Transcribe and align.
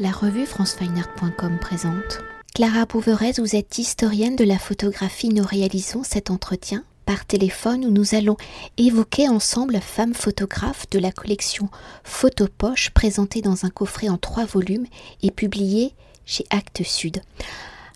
La 0.00 0.12
revue 0.12 0.46
francefineart.com 0.46 1.58
présente. 1.58 2.20
Clara 2.54 2.86
Bouverez, 2.86 3.32
vous 3.38 3.56
êtes 3.56 3.78
historienne 3.78 4.36
de 4.36 4.44
la 4.44 4.56
photographie. 4.56 5.28
Nous 5.28 5.42
réalisons 5.42 6.04
cet 6.04 6.30
entretien 6.30 6.84
par 7.04 7.26
téléphone 7.26 7.84
où 7.84 7.90
nous 7.90 8.14
allons 8.14 8.36
évoquer 8.76 9.28
ensemble 9.28 9.80
Femme 9.80 10.14
photographe 10.14 10.88
de 10.90 11.00
la 11.00 11.10
collection 11.10 11.68
Photopoche 12.04 12.90
présentée 12.90 13.42
dans 13.42 13.64
un 13.64 13.70
coffret 13.70 14.08
en 14.08 14.18
trois 14.18 14.44
volumes 14.44 14.86
et 15.24 15.32
publiée 15.32 15.94
chez 16.26 16.44
Actes 16.50 16.84
Sud. 16.84 17.20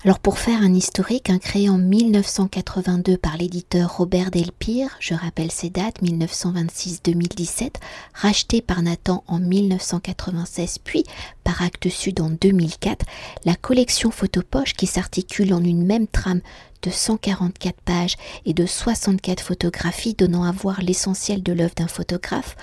Alors 0.04 0.18
pour 0.18 0.40
faire 0.40 0.62
un 0.62 0.74
historique, 0.74 1.30
un 1.30 1.38
créé 1.38 1.68
en 1.68 1.78
1982 1.78 3.16
par 3.16 3.36
l'éditeur 3.36 3.98
Robert 3.98 4.32
Delpire, 4.32 4.96
je 4.98 5.14
rappelle 5.14 5.52
ces 5.52 5.70
dates 5.70 6.02
1926-2017, 6.02 7.74
racheté 8.12 8.62
par 8.62 8.82
Nathan 8.82 9.22
en 9.28 9.38
1996 9.38 10.78
puis 10.80 11.04
par 11.44 11.62
Actes 11.62 11.88
Sud 11.88 12.20
en 12.20 12.30
2004, 12.30 13.06
la 13.44 13.54
collection 13.54 14.10
Photopoche 14.10 14.74
qui 14.74 14.88
s'articule 14.88 15.54
en 15.54 15.62
une 15.62 15.86
même 15.86 16.08
trame 16.08 16.40
de 16.82 16.90
144 16.90 17.80
pages 17.80 18.16
et 18.44 18.54
de 18.54 18.66
64 18.66 19.40
photographies 19.40 20.14
donnant 20.14 20.44
à 20.44 20.52
voir 20.52 20.80
l'essentiel 20.82 21.42
de 21.42 21.52
l'œuvre 21.52 21.74
d'un 21.76 21.88
photographe, 21.88 22.56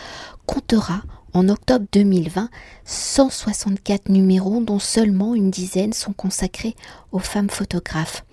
comptera 0.45 1.01
en 1.33 1.47
octobre 1.49 1.85
2020, 1.91 2.49
164 2.85 4.09
numéros 4.09 4.61
dont 4.61 4.79
seulement 4.79 5.35
une 5.35 5.51
dizaine 5.51 5.93
sont 5.93 6.13
consacrés 6.13 6.75
aux 7.11 7.19
femmes 7.19 7.49
photographes. 7.49 8.23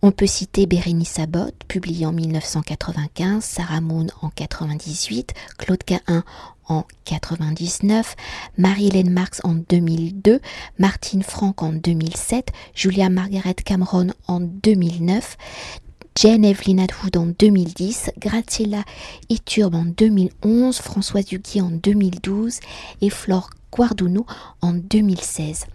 On 0.00 0.12
peut 0.12 0.28
citer 0.28 0.66
Bérénice 0.66 1.18
Abbott, 1.18 1.54
publiée 1.66 2.06
en 2.06 2.12
1995, 2.12 3.42
Sarah 3.42 3.80
Moon 3.80 4.06
en 4.22 4.30
98, 4.30 5.34
Claude 5.58 5.82
Cahin 5.82 6.22
en 6.68 6.84
99, 7.04 8.16
Marie-Hélène 8.56 9.10
Marx 9.10 9.40
en 9.44 9.54
2002, 9.54 10.40
Martine 10.78 11.22
Franck 11.22 11.62
en 11.62 11.72
2007, 11.72 12.52
Julia 12.74 13.08
Margaret 13.08 13.54
Cameron 13.54 14.08
en 14.26 14.40
2009, 14.40 15.36
Jane 16.16 16.44
Evelyn 16.44 16.78
Atwood 16.78 17.16
en 17.16 17.26
2010, 17.26 18.10
Graciela 18.18 18.84
Iturbe 19.28 19.76
en 19.76 19.84
2011, 19.84 20.80
Françoise 20.80 21.30
Huguet 21.30 21.60
en 21.60 21.70
2012 21.70 22.60
et 23.02 23.10
Flore 23.10 23.50
Guarduno 23.72 24.26
en 24.62 24.72
2016. 24.72 25.66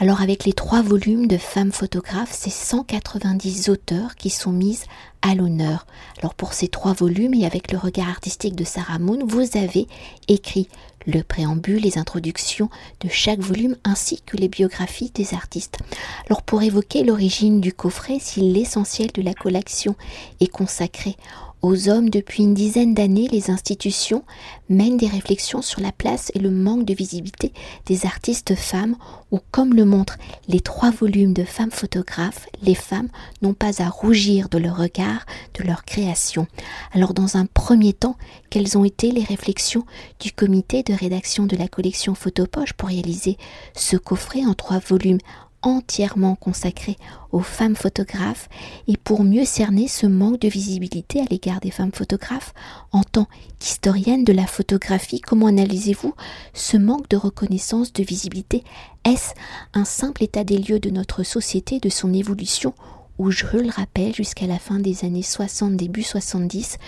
Alors 0.00 0.20
avec 0.20 0.44
les 0.44 0.52
trois 0.52 0.82
volumes 0.82 1.26
de 1.26 1.38
femmes 1.38 1.72
photographes, 1.72 2.32
c'est 2.32 2.50
190 2.50 3.68
auteurs 3.68 4.14
qui 4.14 4.30
sont 4.30 4.52
mises 4.52 4.84
à 5.22 5.34
l'honneur. 5.34 5.86
Alors 6.18 6.34
pour 6.34 6.52
ces 6.52 6.68
trois 6.68 6.92
volumes 6.92 7.34
et 7.34 7.46
avec 7.46 7.72
le 7.72 7.78
regard 7.78 8.08
artistique 8.08 8.54
de 8.54 8.64
Sarah 8.64 8.98
Moon, 8.98 9.26
vous 9.26 9.56
avez 9.56 9.88
écrit 10.28 10.68
le 11.06 11.22
préambule, 11.22 11.82
les 11.82 11.98
introductions 11.98 12.68
de 13.00 13.08
chaque 13.08 13.40
volume 13.40 13.76
ainsi 13.82 14.20
que 14.20 14.36
les 14.36 14.48
biographies 14.48 15.10
des 15.14 15.34
artistes. 15.34 15.78
Alors 16.26 16.42
pour 16.42 16.62
évoquer 16.62 17.02
l'origine 17.02 17.60
du 17.60 17.72
coffret, 17.72 18.18
si 18.20 18.40
l'essentiel 18.40 19.10
de 19.12 19.22
la 19.22 19.34
collection 19.34 19.96
est 20.40 20.48
consacré 20.48 21.16
aux 21.62 21.88
hommes, 21.88 22.08
depuis 22.08 22.44
une 22.44 22.54
dizaine 22.54 22.94
d'années, 22.94 23.28
les 23.30 23.50
institutions 23.50 24.22
mènent 24.68 24.96
des 24.96 25.08
réflexions 25.08 25.60
sur 25.60 25.80
la 25.80 25.90
place 25.90 26.30
et 26.34 26.38
le 26.38 26.50
manque 26.50 26.84
de 26.84 26.94
visibilité 26.94 27.52
des 27.86 28.06
artistes 28.06 28.54
femmes, 28.54 28.96
ou 29.32 29.40
comme 29.50 29.74
le 29.74 29.84
montrent 29.84 30.18
les 30.46 30.60
trois 30.60 30.90
volumes 30.90 31.32
de 31.32 31.44
femmes 31.44 31.70
photographes, 31.70 32.46
les 32.62 32.74
femmes 32.74 33.08
n'ont 33.42 33.54
pas 33.54 33.82
à 33.82 33.88
rougir 33.88 34.48
de 34.48 34.58
leur 34.58 34.76
regard, 34.76 35.26
de 35.58 35.64
leur 35.64 35.84
création. 35.84 36.46
Alors 36.92 37.12
dans 37.12 37.36
un 37.36 37.46
premier 37.46 37.92
temps, 37.92 38.16
quelles 38.50 38.78
ont 38.78 38.84
été 38.84 39.10
les 39.10 39.24
réflexions 39.24 39.84
du 40.20 40.32
comité 40.32 40.82
de 40.82 40.94
rédaction 40.94 41.46
de 41.46 41.56
la 41.56 41.68
collection 41.68 42.14
Photopoche 42.14 42.72
pour 42.72 42.88
réaliser 42.88 43.36
ce 43.74 43.96
coffret 43.96 44.44
en 44.44 44.54
trois 44.54 44.78
volumes 44.78 45.18
entièrement 45.62 46.34
consacré 46.34 46.96
aux 47.32 47.40
femmes 47.40 47.76
photographes 47.76 48.48
et 48.86 48.96
pour 48.96 49.24
mieux 49.24 49.44
cerner 49.44 49.88
ce 49.88 50.06
manque 50.06 50.40
de 50.40 50.48
visibilité 50.48 51.20
à 51.20 51.24
l'égard 51.30 51.60
des 51.60 51.70
femmes 51.70 51.92
photographes 51.92 52.54
en 52.92 53.02
tant 53.02 53.26
qu'historienne 53.58 54.24
de 54.24 54.32
la 54.32 54.46
photographie, 54.46 55.20
comment 55.20 55.46
analysez-vous 55.46 56.14
ce 56.54 56.76
manque 56.76 57.08
de 57.08 57.16
reconnaissance 57.16 57.92
de 57.92 58.04
visibilité? 58.04 58.62
Est-ce 59.04 59.34
un 59.74 59.84
simple 59.84 60.24
état 60.24 60.44
des 60.44 60.58
lieux 60.58 60.80
de 60.80 60.90
notre 60.90 61.22
société, 61.22 61.80
de 61.80 61.88
son 61.88 62.12
évolution 62.12 62.74
où, 63.18 63.32
je 63.32 63.46
le 63.56 63.70
rappelle, 63.70 64.14
jusqu'à 64.14 64.46
la 64.46 64.58
fin 64.58 64.78
des 64.78 65.04
années 65.04 65.22
60, 65.22 65.76
début 65.76 66.04
70, 66.04 66.78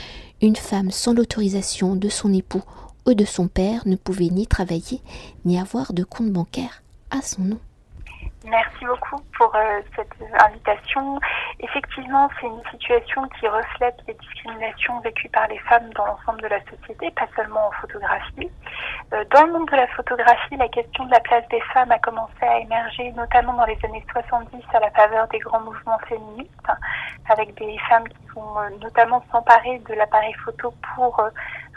une 0.43 0.57
femme 0.57 0.93
sans 0.93 1.13
l'autorisation 1.13 1.97
de 1.97 2.09
son 2.09 2.33
époux 2.33 2.63
ou 3.07 3.15
de 3.15 3.25
son 3.25 3.49
père 3.49 3.83
ne 3.87 3.97
pouvait 3.97 4.29
ni 4.29 4.47
travailler 4.47 5.01
ni 5.45 5.59
avoir 5.59 5.93
de 5.93 6.05
compte 6.05 6.31
bancaire 6.31 6.83
à 7.11 7.21
son 7.23 7.43
nom? 7.43 7.59
Merci 8.47 8.87
beaucoup 8.87 9.17
pour 9.37 9.55
euh, 9.55 9.81
cette 9.95 10.15
invitation. 10.41 11.21
Effectivement, 11.59 12.31
c'est 12.41 12.47
une 12.47 12.63
situation 12.71 13.29
qui 13.39 13.47
reflète 13.47 13.97
les 14.09 14.15
discriminations 14.15 14.99
vécues 15.01 15.29
par 15.29 15.47
les 15.49 15.59
femmes 15.59 15.93
dans 15.95 16.07
l'ensemble 16.07 16.41
de 16.41 16.47
la 16.47 16.61
société, 16.65 17.11
pas 17.11 17.29
seulement 17.37 17.69
en 17.69 17.71
photographie. 17.73 18.51
Euh, 19.13 19.25
dans 19.35 19.45
le 19.45 19.53
monde 19.53 19.69
de 19.69 19.77
la 19.77 19.87
photographie, 19.89 20.57
la 20.57 20.69
question 20.69 21.05
de 21.05 21.11
la 21.11 21.21
place 21.21 21.47
des 21.51 21.61
femmes 21.75 21.93
a 21.93 21.99
commencé 21.99 22.43
à 22.43 22.61
émerger, 22.61 23.13
notamment 23.13 23.53
dans 23.53 23.67
les 23.67 23.79
années 23.85 24.05
70 24.11 24.65
à 24.73 24.81
la 24.81 24.91
faveur 24.93 25.29
des 25.29 25.39
grands 25.41 25.61
mouvements 25.61 25.99
féministes, 26.09 26.71
avec 27.29 27.55
des 27.57 27.77
femmes 27.91 28.09
qui 28.09 28.30
euh, 28.37 28.71
notamment 28.81 29.23
s'emparer 29.31 29.79
de 29.89 29.95
l'appareil 29.95 30.35
photo 30.45 30.73
pour 30.95 31.21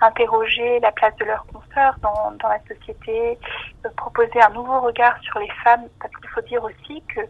interroger 0.02 0.80
la 0.80 0.92
place 0.92 1.16
de 1.18 1.26
leurs 1.26 1.46
consoeurs 1.48 1.96
dans, 2.02 2.50
la 2.50 2.60
société, 2.68 3.38
proposer 3.96 4.42
un 4.42 4.50
nouveau 4.50 4.82
regard 4.82 5.18
sur 5.22 5.40
les 5.40 5.50
femmes, 5.64 5.86
parce 6.00 6.14
qu'il 6.16 6.30
faut 6.30 6.42
dire 6.42 6.64
aussi 6.64 7.02
que 7.14 7.22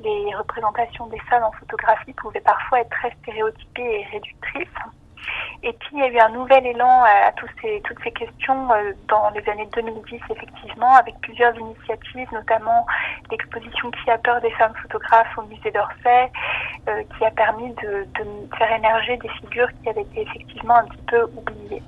les 0.00 0.34
représentations 0.34 1.06
des 1.08 1.20
femmes 1.30 1.44
en 1.44 1.52
photographie 1.52 2.12
pouvaient 2.14 2.40
parfois 2.40 2.80
être 2.80 2.90
très 2.90 3.10
stéréotypées 3.22 4.00
et 4.00 4.04
réductrices. 4.12 4.68
Et 5.62 5.72
puis 5.72 5.88
il 5.92 5.98
y 5.98 6.02
a 6.02 6.08
eu 6.08 6.18
un 6.18 6.28
nouvel 6.30 6.66
élan 6.66 7.02
à, 7.04 7.32
tous 7.32 7.48
ces, 7.62 7.80
toutes 7.84 7.98
ces 8.04 8.12
questions 8.12 8.70
euh, 8.72 8.92
dans 9.08 9.30
les 9.30 9.48
années 9.48 9.68
2010, 9.74 10.20
effectivement, 10.30 10.94
avec 10.94 11.18
plusieurs 11.22 11.56
initiatives, 11.58 12.28
notamment 12.32 12.86
l'exposition 13.30 13.90
Qui 13.90 14.10
a 14.10 14.18
peur 14.18 14.40
des 14.42 14.50
femmes 14.52 14.74
photographes 14.82 15.38
au 15.38 15.42
musée 15.42 15.70
d'Orsay, 15.70 16.30
euh, 16.88 17.02
qui 17.16 17.24
a 17.24 17.30
permis 17.30 17.72
de, 17.82 18.06
de 18.18 18.56
faire 18.56 18.72
émerger 18.72 19.16
des 19.18 19.28
figures 19.40 19.68
qui 19.82 19.88
avaient 19.88 20.02
été 20.02 20.22
effectivement 20.22 20.76
un 20.76 20.84
petit 20.84 21.02
peu 21.08 21.22
oubliées. 21.36 21.82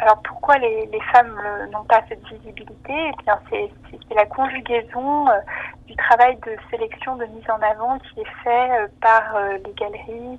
Alors 0.00 0.20
pourquoi 0.22 0.58
les, 0.58 0.86
les 0.92 1.00
femmes 1.12 1.40
euh, 1.42 1.66
n'ont 1.68 1.84
pas 1.84 2.02
cette 2.08 2.22
visibilité? 2.26 2.92
Eh 2.92 3.22
bien, 3.24 3.40
c'est 3.48 3.70
la 4.14 4.26
conjugaison 4.26 5.28
euh, 5.28 5.40
du 5.86 5.96
travail 5.96 6.36
de 6.46 6.54
sélection, 6.70 7.16
de 7.16 7.24
mise 7.26 7.48
en 7.48 7.60
avant 7.62 7.98
qui 7.98 8.20
est 8.20 8.34
fait 8.44 8.70
euh, 8.72 8.88
par 9.00 9.22
les 9.64 9.72
galeries, 9.72 10.38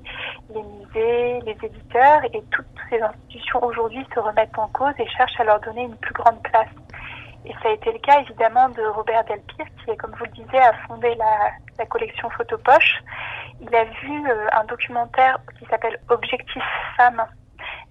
les 0.54 0.62
musées, 0.62 1.42
les 1.42 1.58
éditeurs 1.64 2.22
et 2.26 2.44
toutes 2.52 2.66
ces 2.90 3.02
institutions 3.02 3.64
aujourd'hui 3.64 4.06
se 4.14 4.20
remettent 4.20 4.58
en 4.60 4.68
cause 4.68 4.94
et 5.00 5.08
cherchent 5.08 5.40
à 5.40 5.44
leur 5.44 5.60
donner 5.62 5.84
une 5.84 5.98
plus 5.98 6.14
grande 6.14 6.42
place. 6.44 6.70
Et 7.46 7.54
ça 7.62 7.70
a 7.70 7.72
été 7.72 7.92
le 7.92 8.00
cas 8.00 8.20
évidemment 8.22 8.70
de 8.70 8.82
Robert 8.84 9.24
Delpire 9.26 9.66
qui, 9.86 9.96
comme 9.98 10.12
vous 10.12 10.26
le 10.26 10.32
disiez, 10.32 10.60
a 10.60 10.74
fondé 10.88 11.16
la, 11.16 11.52
la 11.78 11.86
collection 11.86 12.30
Photopoche. 12.32 13.02
Il 13.62 13.74
a 13.76 13.86
vu 13.86 14.32
un 14.52 14.64
documentaire 14.66 15.38
qui 15.58 15.66
s'appelle 15.66 16.00
Objectif 16.10 16.64
Femmes 16.98 17.26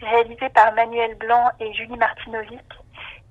réalisé 0.01 0.49
par 0.51 0.73
Manuel 0.75 1.15
Blanc 1.17 1.51
et 1.61 1.73
Julie 1.73 1.97
Martinovic. 1.97 2.65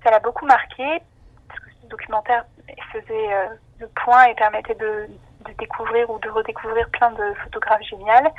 Ça 0.04 0.10
l'a 0.10 0.20
beaucoup 0.20 0.46
marqué, 0.46 1.00
parce 1.48 1.60
que 1.60 1.70
ce 1.82 1.86
documentaire 1.88 2.44
faisait 2.92 3.34
euh, 3.34 3.46
le 3.78 3.88
point 3.88 4.24
et 4.24 4.34
permettait 4.34 4.74
de, 4.74 5.08
de, 5.46 5.52
découvrir 5.58 6.08
ou 6.10 6.18
de 6.18 6.28
redécouvrir 6.28 6.88
plein 6.90 7.10
de 7.12 7.34
photographes 7.44 7.82
géniales. 7.82 8.30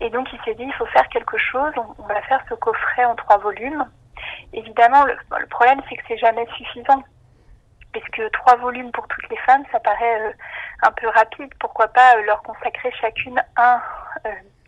Et 0.00 0.10
donc 0.10 0.28
il 0.32 0.40
s'est 0.44 0.54
dit, 0.54 0.64
il 0.64 0.74
faut 0.74 0.86
faire 0.86 1.08
quelque 1.08 1.38
chose, 1.38 1.72
on, 1.98 2.02
va 2.04 2.20
faire 2.22 2.42
ce 2.48 2.54
coffret 2.54 3.04
en 3.04 3.14
trois 3.16 3.38
volumes. 3.38 3.84
Évidemment, 4.52 5.04
le, 5.04 5.16
le 5.38 5.46
problème, 5.46 5.80
c'est 5.88 5.96
que 5.96 6.02
c'est 6.08 6.18
jamais 6.18 6.46
suffisant. 6.56 7.02
Puisque 7.92 8.30
trois 8.32 8.56
volumes 8.56 8.90
pour 8.92 9.06
toutes 9.08 9.28
les 9.28 9.36
femmes, 9.38 9.64
ça 9.70 9.80
paraît 9.80 10.20
euh, 10.22 10.32
un 10.82 10.92
peu 10.92 11.08
rapide. 11.08 11.52
Pourquoi 11.60 11.88
pas 11.88 12.16
euh, 12.16 12.22
leur 12.22 12.42
consacrer 12.42 12.90
chacune 13.00 13.42
un 13.56 13.80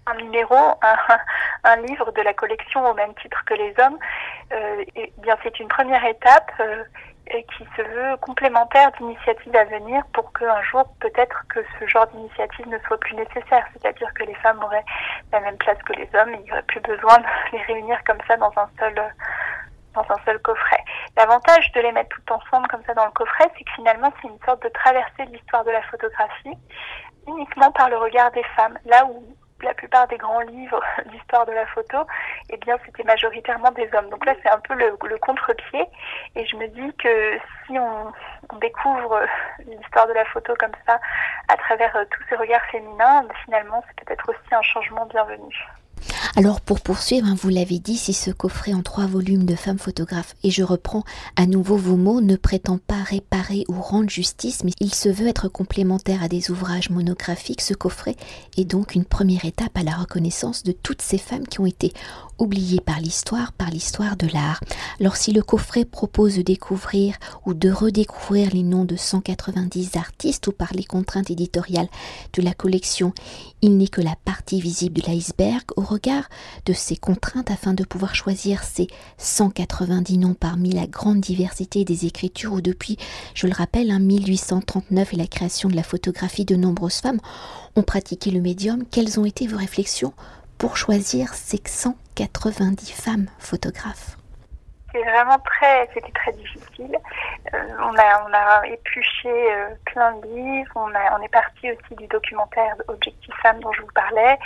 un 0.06 0.14
numéro, 0.14 0.54
un, 0.54 0.96
un, 1.64 1.76
livre 1.76 2.12
de 2.12 2.22
la 2.22 2.34
collection 2.34 2.84
au 2.88 2.94
même 2.94 3.14
titre 3.14 3.42
que 3.46 3.54
les 3.54 3.74
hommes, 3.78 3.98
euh, 4.52 4.84
et 4.96 5.12
bien 5.18 5.36
c'est 5.42 5.58
une 5.60 5.68
première 5.68 6.04
étape 6.04 6.52
euh, 6.60 6.84
qui 7.26 7.64
se 7.76 7.82
veut 7.82 8.16
complémentaire 8.18 8.92
d'initiatives 8.92 9.56
à 9.56 9.64
venir 9.64 10.04
pour 10.12 10.30
qu'un 10.34 10.62
jour 10.62 10.84
peut-être 11.00 11.44
que 11.48 11.60
ce 11.80 11.86
genre 11.86 12.06
d'initiative 12.08 12.68
ne 12.68 12.78
soit 12.80 13.00
plus 13.00 13.14
nécessaire, 13.14 13.66
c'est-à-dire 13.72 14.12
que 14.14 14.24
les 14.24 14.34
femmes 14.36 14.62
auraient 14.62 14.84
la 15.32 15.40
même 15.40 15.56
place 15.56 15.78
que 15.86 15.94
les 15.94 16.08
hommes 16.14 16.34
et 16.34 16.38
il 16.38 16.44
n'y 16.44 16.52
aurait 16.52 16.62
plus 16.62 16.80
besoin 16.80 17.18
de 17.18 17.24
les 17.52 17.62
réunir 17.62 17.98
comme 18.04 18.20
ça 18.28 18.36
dans 18.36 18.52
un 18.56 18.68
seul 18.78 18.94
dans 19.94 20.06
un 20.08 20.18
seul 20.24 20.38
coffret. 20.40 20.82
L'avantage 21.16 21.72
de 21.72 21.80
les 21.80 21.92
mettre 21.92 22.16
tout 22.16 22.32
ensemble 22.32 22.68
comme 22.68 22.82
ça 22.86 22.94
dans 22.94 23.06
le 23.06 23.12
coffret, 23.12 23.50
c'est 23.56 23.64
que 23.64 23.72
finalement 23.74 24.12
c'est 24.20 24.28
une 24.28 24.38
sorte 24.44 24.62
de 24.62 24.68
traversée 24.68 25.26
de 25.26 25.32
l'histoire 25.32 25.64
de 25.64 25.70
la 25.70 25.82
photographie 25.82 26.56
uniquement 27.26 27.72
par 27.72 27.88
le 27.88 27.96
regard 27.96 28.30
des 28.32 28.44
femmes, 28.56 28.78
là 28.84 29.04
où 29.06 29.24
la 29.62 29.74
plupart 29.74 30.06
des 30.08 30.18
grands 30.18 30.40
livres 30.40 30.82
d'histoire 31.06 31.46
de 31.46 31.52
la 31.52 31.66
photo, 31.66 31.98
eh 32.50 32.56
bien, 32.58 32.76
c'était 32.84 33.04
majoritairement 33.04 33.70
des 33.72 33.88
hommes. 33.94 34.10
Donc 34.10 34.24
là, 34.26 34.34
c'est 34.42 34.50
un 34.50 34.60
peu 34.60 34.74
le, 34.74 35.18
contre-pied. 35.18 35.84
Et 36.36 36.46
je 36.46 36.56
me 36.56 36.68
dis 36.68 36.96
que 36.96 37.38
si 37.66 37.78
on, 37.78 38.12
découvre 38.60 39.20
l'histoire 39.66 40.06
de 40.06 40.12
la 40.12 40.24
photo 40.26 40.54
comme 40.58 40.74
ça, 40.86 41.00
à 41.48 41.56
travers 41.56 41.96
euh, 41.96 42.04
tous 42.10 42.22
ces 42.28 42.36
regards 42.36 42.64
féminins, 42.70 43.26
finalement, 43.44 43.82
c'est 43.88 44.04
peut-être 44.04 44.28
aussi 44.28 44.54
un 44.54 44.62
changement 44.62 45.06
bienvenu. 45.06 45.56
Alors 46.36 46.60
pour 46.60 46.80
poursuivre, 46.80 47.26
hein, 47.28 47.36
vous 47.40 47.48
l'avez 47.48 47.78
dit, 47.78 47.96
si 47.96 48.12
ce 48.12 48.30
coffret 48.30 48.74
en 48.74 48.82
trois 48.82 49.06
volumes 49.06 49.44
de 49.44 49.54
femmes 49.54 49.78
photographes, 49.78 50.34
et 50.42 50.50
je 50.50 50.62
reprends 50.62 51.04
à 51.36 51.46
nouveau 51.46 51.76
vos 51.76 51.96
mots, 51.96 52.20
ne 52.20 52.36
prétend 52.36 52.78
pas 52.78 53.02
réparer 53.02 53.64
ou 53.68 53.80
rendre 53.80 54.10
justice, 54.10 54.64
mais 54.64 54.72
il 54.80 54.94
se 54.94 55.08
veut 55.08 55.28
être 55.28 55.48
complémentaire 55.48 56.22
à 56.22 56.28
des 56.28 56.50
ouvrages 56.50 56.90
monographiques, 56.90 57.60
ce 57.60 57.74
coffret 57.74 58.16
est 58.56 58.64
donc 58.64 58.94
une 58.94 59.04
première 59.04 59.44
étape 59.44 59.76
à 59.76 59.82
la 59.82 59.94
reconnaissance 59.94 60.64
de 60.64 60.72
toutes 60.72 61.02
ces 61.02 61.18
femmes 61.18 61.46
qui 61.46 61.60
ont 61.60 61.66
été 61.66 61.92
oubliées 62.38 62.80
par 62.80 63.00
l'histoire, 63.00 63.52
par 63.52 63.70
l'histoire 63.70 64.16
de 64.16 64.26
l'art. 64.26 64.60
Alors 65.00 65.16
si 65.16 65.32
le 65.32 65.42
coffret 65.42 65.84
propose 65.84 66.36
de 66.36 66.42
découvrir 66.42 67.16
ou 67.46 67.54
de 67.54 67.70
redécouvrir 67.70 68.50
les 68.52 68.62
noms 68.62 68.84
de 68.84 68.96
190 68.96 69.96
artistes 69.96 70.48
ou 70.48 70.52
par 70.52 70.72
les 70.74 70.84
contraintes 70.84 71.30
éditoriales 71.30 71.88
de 72.32 72.42
la 72.42 72.52
collection, 72.52 73.12
il 73.62 73.76
n'est 73.76 73.88
que 73.88 74.00
la 74.00 74.16
partie 74.24 74.60
visible 74.60 75.00
de 75.00 75.06
l'iceberg 75.06 75.62
au 75.76 75.82
regard 75.82 76.13
de 76.66 76.72
ces 76.72 76.96
contraintes 76.96 77.50
afin 77.50 77.74
de 77.74 77.84
pouvoir 77.84 78.14
choisir 78.14 78.62
ces 78.62 78.88
190 79.18 80.18
noms 80.18 80.34
parmi 80.34 80.72
la 80.72 80.86
grande 80.86 81.20
diversité 81.20 81.84
des 81.84 82.06
écritures 82.06 82.54
où 82.54 82.60
depuis, 82.60 82.98
je 83.34 83.46
le 83.46 83.52
rappelle, 83.52 83.96
1839 83.98 85.14
et 85.14 85.16
la 85.16 85.26
création 85.26 85.68
de 85.68 85.76
la 85.76 85.82
photographie 85.82 86.44
de 86.44 86.56
nombreuses 86.56 87.00
femmes 87.00 87.20
ont 87.76 87.82
pratiqué 87.82 88.30
le 88.30 88.40
médium, 88.40 88.84
quelles 88.90 89.18
ont 89.18 89.24
été 89.24 89.46
vos 89.46 89.58
réflexions 89.58 90.12
pour 90.58 90.76
choisir 90.76 91.34
ces 91.34 91.60
190 91.66 92.92
femmes 92.92 93.26
photographes? 93.38 94.16
C'était 94.94 95.10
vraiment 95.10 95.38
très, 95.38 95.88
c'était 95.92 96.12
très 96.12 96.32
difficile. 96.32 96.96
Euh, 97.52 97.58
on 97.80 97.94
a, 97.96 98.60
on 98.60 98.62
épluché 98.62 99.28
euh, 99.28 99.70
plein 99.86 100.12
de 100.18 100.26
livres. 100.26 100.72
On 100.76 101.22
est 101.22 101.28
parti 101.28 101.70
aussi 101.72 101.94
du 101.96 102.06
documentaire 102.06 102.74
Objectif 102.88 103.34
Femmes 103.42 103.60
dont 103.60 103.72
je 103.72 103.82
vous 103.82 103.92
parlais 103.94 104.38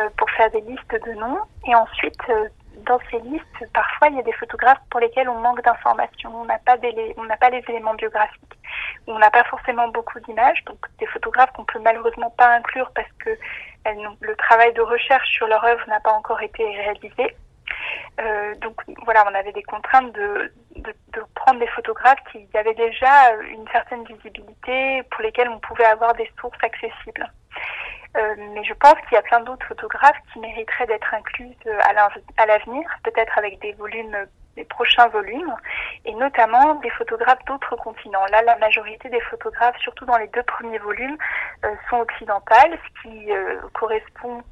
euh, 0.00 0.08
pour 0.16 0.30
faire 0.30 0.50
des 0.50 0.60
listes 0.60 1.04
de 1.06 1.12
noms. 1.14 1.40
Et 1.66 1.74
ensuite, 1.74 2.20
dans 2.86 2.98
ces 3.10 3.18
listes, 3.20 3.72
parfois, 3.72 4.08
il 4.08 4.16
y 4.16 4.20
a 4.20 4.22
des 4.22 4.32
photographes 4.32 4.80
pour 4.90 5.00
lesquels 5.00 5.28
on 5.28 5.40
manque 5.40 5.62
d'informations. 5.62 6.32
On 6.34 6.44
n'a 6.44 6.58
pas 6.58 6.76
on 7.16 7.24
n'a 7.24 7.36
pas 7.36 7.50
les 7.50 7.64
éléments 7.68 7.94
biographiques. 7.94 8.58
On 9.08 9.18
n'a 9.18 9.30
pas 9.30 9.44
forcément 9.44 9.88
beaucoup 9.88 10.20
d'images. 10.20 10.62
Donc, 10.66 10.78
des 10.98 11.06
photographes 11.06 11.52
qu'on 11.52 11.64
peut 11.64 11.80
malheureusement 11.80 12.30
pas 12.30 12.48
inclure 12.48 12.90
parce 12.94 13.10
que 13.24 13.30
le 14.20 14.36
travail 14.36 14.72
de 14.74 14.82
recherche 14.82 15.28
sur 15.30 15.46
leur 15.46 15.64
œuvre 15.64 15.84
n'a 15.88 16.00
pas 16.00 16.12
encore 16.12 16.42
été 16.42 16.64
réalisé. 16.64 17.36
Euh, 18.20 18.54
donc 18.56 18.80
voilà, 19.04 19.24
on 19.30 19.34
avait 19.34 19.52
des 19.52 19.62
contraintes 19.62 20.12
de, 20.12 20.52
prendre 21.34 21.60
des 21.60 21.66
photographes 21.68 22.18
qui 22.32 22.46
avaient 22.54 22.74
déjà 22.74 23.32
une 23.50 23.66
certaine 23.68 24.04
visibilité, 24.04 25.02
pour 25.10 25.22
lesquels 25.22 25.48
on 25.48 25.58
pouvait 25.60 25.84
avoir 25.84 26.14
des 26.14 26.30
sources 26.40 26.58
accessibles. 26.62 27.30
Euh, 28.16 28.34
mais 28.54 28.64
je 28.64 28.72
pense 28.74 28.94
qu'il 29.02 29.12
y 29.12 29.16
a 29.16 29.22
plein 29.22 29.40
d'autres 29.40 29.66
photographes 29.66 30.16
qui 30.32 30.40
mériteraient 30.40 30.86
d'être 30.86 31.12
inclus 31.12 31.54
à 31.84 32.46
l'avenir, 32.46 32.88
peut-être 33.04 33.36
avec 33.36 33.60
des 33.60 33.72
volumes, 33.72 34.16
des 34.56 34.64
prochains 34.64 35.08
volumes, 35.08 35.54
et 36.06 36.14
notamment 36.14 36.76
des 36.76 36.90
photographes 36.90 37.44
d'autres 37.46 37.76
continents. 37.76 38.24
Là, 38.32 38.42
la 38.42 38.56
majorité 38.56 39.10
des 39.10 39.20
photographes, 39.20 39.76
surtout 39.78 40.06
dans 40.06 40.16
les 40.16 40.28
deux 40.28 40.42
premiers 40.44 40.78
volumes, 40.78 41.18
euh, 41.64 41.74
sont 41.90 41.98
occidentales, 41.98 42.78
ce 42.86 43.02
qui 43.02 43.28
correspond 43.74 44.42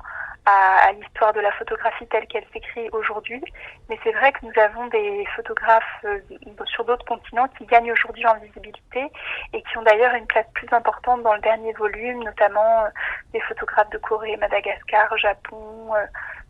à, 0.46 0.93
l'histoire 0.93 1.32
de 1.32 1.41
la 1.41 1.52
photographie 1.52 2.06
telle 2.08 2.26
qu'elle 2.26 2.44
s'écrit 2.52 2.88
aujourd'hui. 2.93 3.43
Mais 3.88 3.99
c'est 4.05 4.12
vrai 4.12 4.32
que 4.32 4.44
nous 4.44 4.52
avons 4.61 4.87
des 4.88 5.26
photographes 5.37 6.05
euh, 6.05 6.19
sur 6.67 6.85
d'autres 6.85 7.05
continents 7.05 7.49
qui 7.56 7.64
gagnent 7.67 7.93
aujourd'hui 7.93 8.26
en 8.26 8.35
visibilité 8.38 9.11
et 9.52 9.62
qui 9.62 9.79
ont 9.79 9.82
d'ailleurs 9.82 10.14
une 10.14 10.26
place 10.26 10.46
plus 10.55 10.69
importante 10.73 11.23
dans 11.23 11.35
le 11.35 11.41
dernier 11.41 11.73
volume, 11.73 12.23
notamment 12.23 12.85
euh, 12.85 12.88
des 13.32 13.41
photographes 13.41 13.91
de 13.91 13.99
Corée, 13.99 14.37
Madagascar, 14.37 15.17
Japon, 15.17 15.94
euh, 15.94 16.06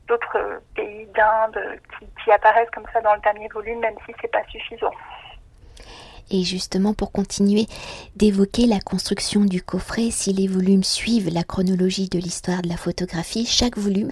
d'autres 0.08 0.60
pays 0.74 1.06
d'Inde 1.14 1.78
qui, 1.98 2.08
qui 2.22 2.32
apparaissent 2.32 2.70
comme 2.70 2.86
ça 2.92 3.00
dans 3.00 3.14
le 3.14 3.20
dernier 3.20 3.48
volume, 3.48 3.80
même 3.80 3.96
si 4.06 4.14
c'est 4.20 4.30
pas 4.30 4.44
suffisant. 4.48 4.92
Et 6.34 6.42
justement, 6.42 6.94
pour 6.94 7.12
continuer 7.12 7.68
d'évoquer 8.16 8.66
la 8.66 8.80
construction 8.80 9.44
du 9.44 9.62
coffret, 9.62 10.10
si 10.10 10.32
les 10.32 10.48
volumes 10.48 10.82
suivent 10.82 11.32
la 11.32 11.44
chronologie 11.44 12.08
de 12.08 12.18
l'histoire 12.18 12.60
de 12.60 12.68
la 12.68 12.76
photographie, 12.76 13.46
chaque 13.46 13.78
volume 13.78 14.10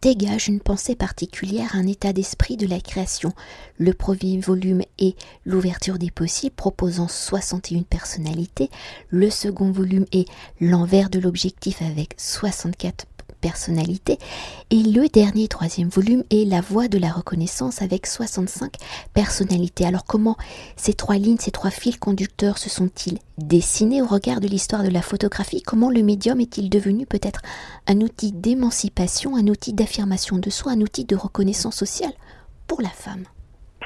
dégage 0.00 0.48
une 0.48 0.60
pensée 0.60 0.96
particulière, 0.96 1.76
un 1.76 1.86
état 1.86 2.14
d'esprit 2.14 2.56
de 2.56 2.66
la 2.66 2.80
création. 2.80 3.34
Le 3.76 3.92
premier 3.92 4.40
volume 4.40 4.80
est 4.98 5.14
l'ouverture 5.44 5.98
des 5.98 6.10
possibles, 6.10 6.56
proposant 6.56 7.06
61 7.06 7.82
personnalités. 7.82 8.70
Le 9.10 9.28
second 9.28 9.70
volume 9.70 10.06
est 10.10 10.26
l'envers 10.62 11.10
de 11.10 11.18
l'objectif 11.18 11.82
avec 11.82 12.14
64 12.16 13.04
personnalité. 13.40 14.18
Et 14.70 14.82
le 14.82 15.08
dernier 15.08 15.48
troisième 15.48 15.88
volume 15.88 16.24
est 16.30 16.44
La 16.44 16.60
voix 16.60 16.88
de 16.88 16.98
la 16.98 17.10
reconnaissance 17.10 17.82
avec 17.82 18.06
65 18.06 18.74
personnalités. 19.14 19.86
Alors 19.86 20.04
comment 20.04 20.36
ces 20.76 20.94
trois 20.94 21.16
lignes, 21.16 21.38
ces 21.38 21.50
trois 21.50 21.70
fils 21.70 21.96
conducteurs 21.96 22.58
se 22.58 22.68
sont-ils 22.68 23.18
dessinés 23.38 24.02
au 24.02 24.06
regard 24.06 24.40
de 24.40 24.48
l'histoire 24.48 24.82
de 24.82 24.88
la 24.88 25.02
photographie? 25.02 25.62
Comment 25.62 25.90
le 25.90 26.02
médium 26.02 26.40
est-il 26.40 26.70
devenu 26.70 27.06
peut-être 27.06 27.40
un 27.86 28.00
outil 28.00 28.32
d'émancipation, 28.32 29.36
un 29.36 29.46
outil 29.46 29.72
d'affirmation 29.72 30.38
de 30.38 30.50
soi, 30.50 30.72
un 30.72 30.80
outil 30.80 31.04
de 31.04 31.16
reconnaissance 31.16 31.76
sociale 31.76 32.12
pour 32.66 32.82
la 32.82 32.90
femme? 32.90 33.24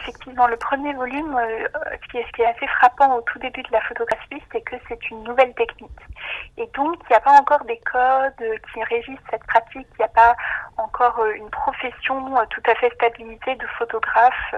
Effectivement, 0.03 0.47
le 0.47 0.57
premier 0.57 0.93
volume, 0.95 1.37
euh, 1.37 1.67
ce, 2.03 2.09
qui 2.09 2.43
est, 2.43 2.47
assez 2.47 2.67
frappant 2.67 3.17
au 3.17 3.23
tout 3.23 3.39
début 3.39 3.63
de 3.63 3.73
la 3.73 3.81
photographie, 3.83 4.43
c'est 4.51 4.61
que 4.63 4.77
c'est 4.89 5.11
une 5.11 5.23
nouvelle 5.23 5.55
technique. 5.55 5.91
Et 6.57 6.67
donc, 6.75 6.97
il 7.03 7.07
n'y 7.11 7.17
a 7.17 7.21
pas 7.21 7.39
encore 7.39 7.65
des 7.65 7.79
codes 7.79 8.61
qui 8.73 8.83
régissent 8.85 9.27
cette 9.31 9.45
pratique, 9.45 9.87
il 9.95 9.99
n'y 9.99 10.05
a 10.05 10.09
pas 10.09 10.35
encore 10.77 11.21
euh, 11.21 11.33
une 11.35 11.51
profession 11.51 12.37
euh, 12.37 12.45
tout 12.51 12.63
à 12.67 12.75
fait 12.75 12.93
stabilisée 12.95 13.55
de 13.55 13.67
photographe 13.79 14.55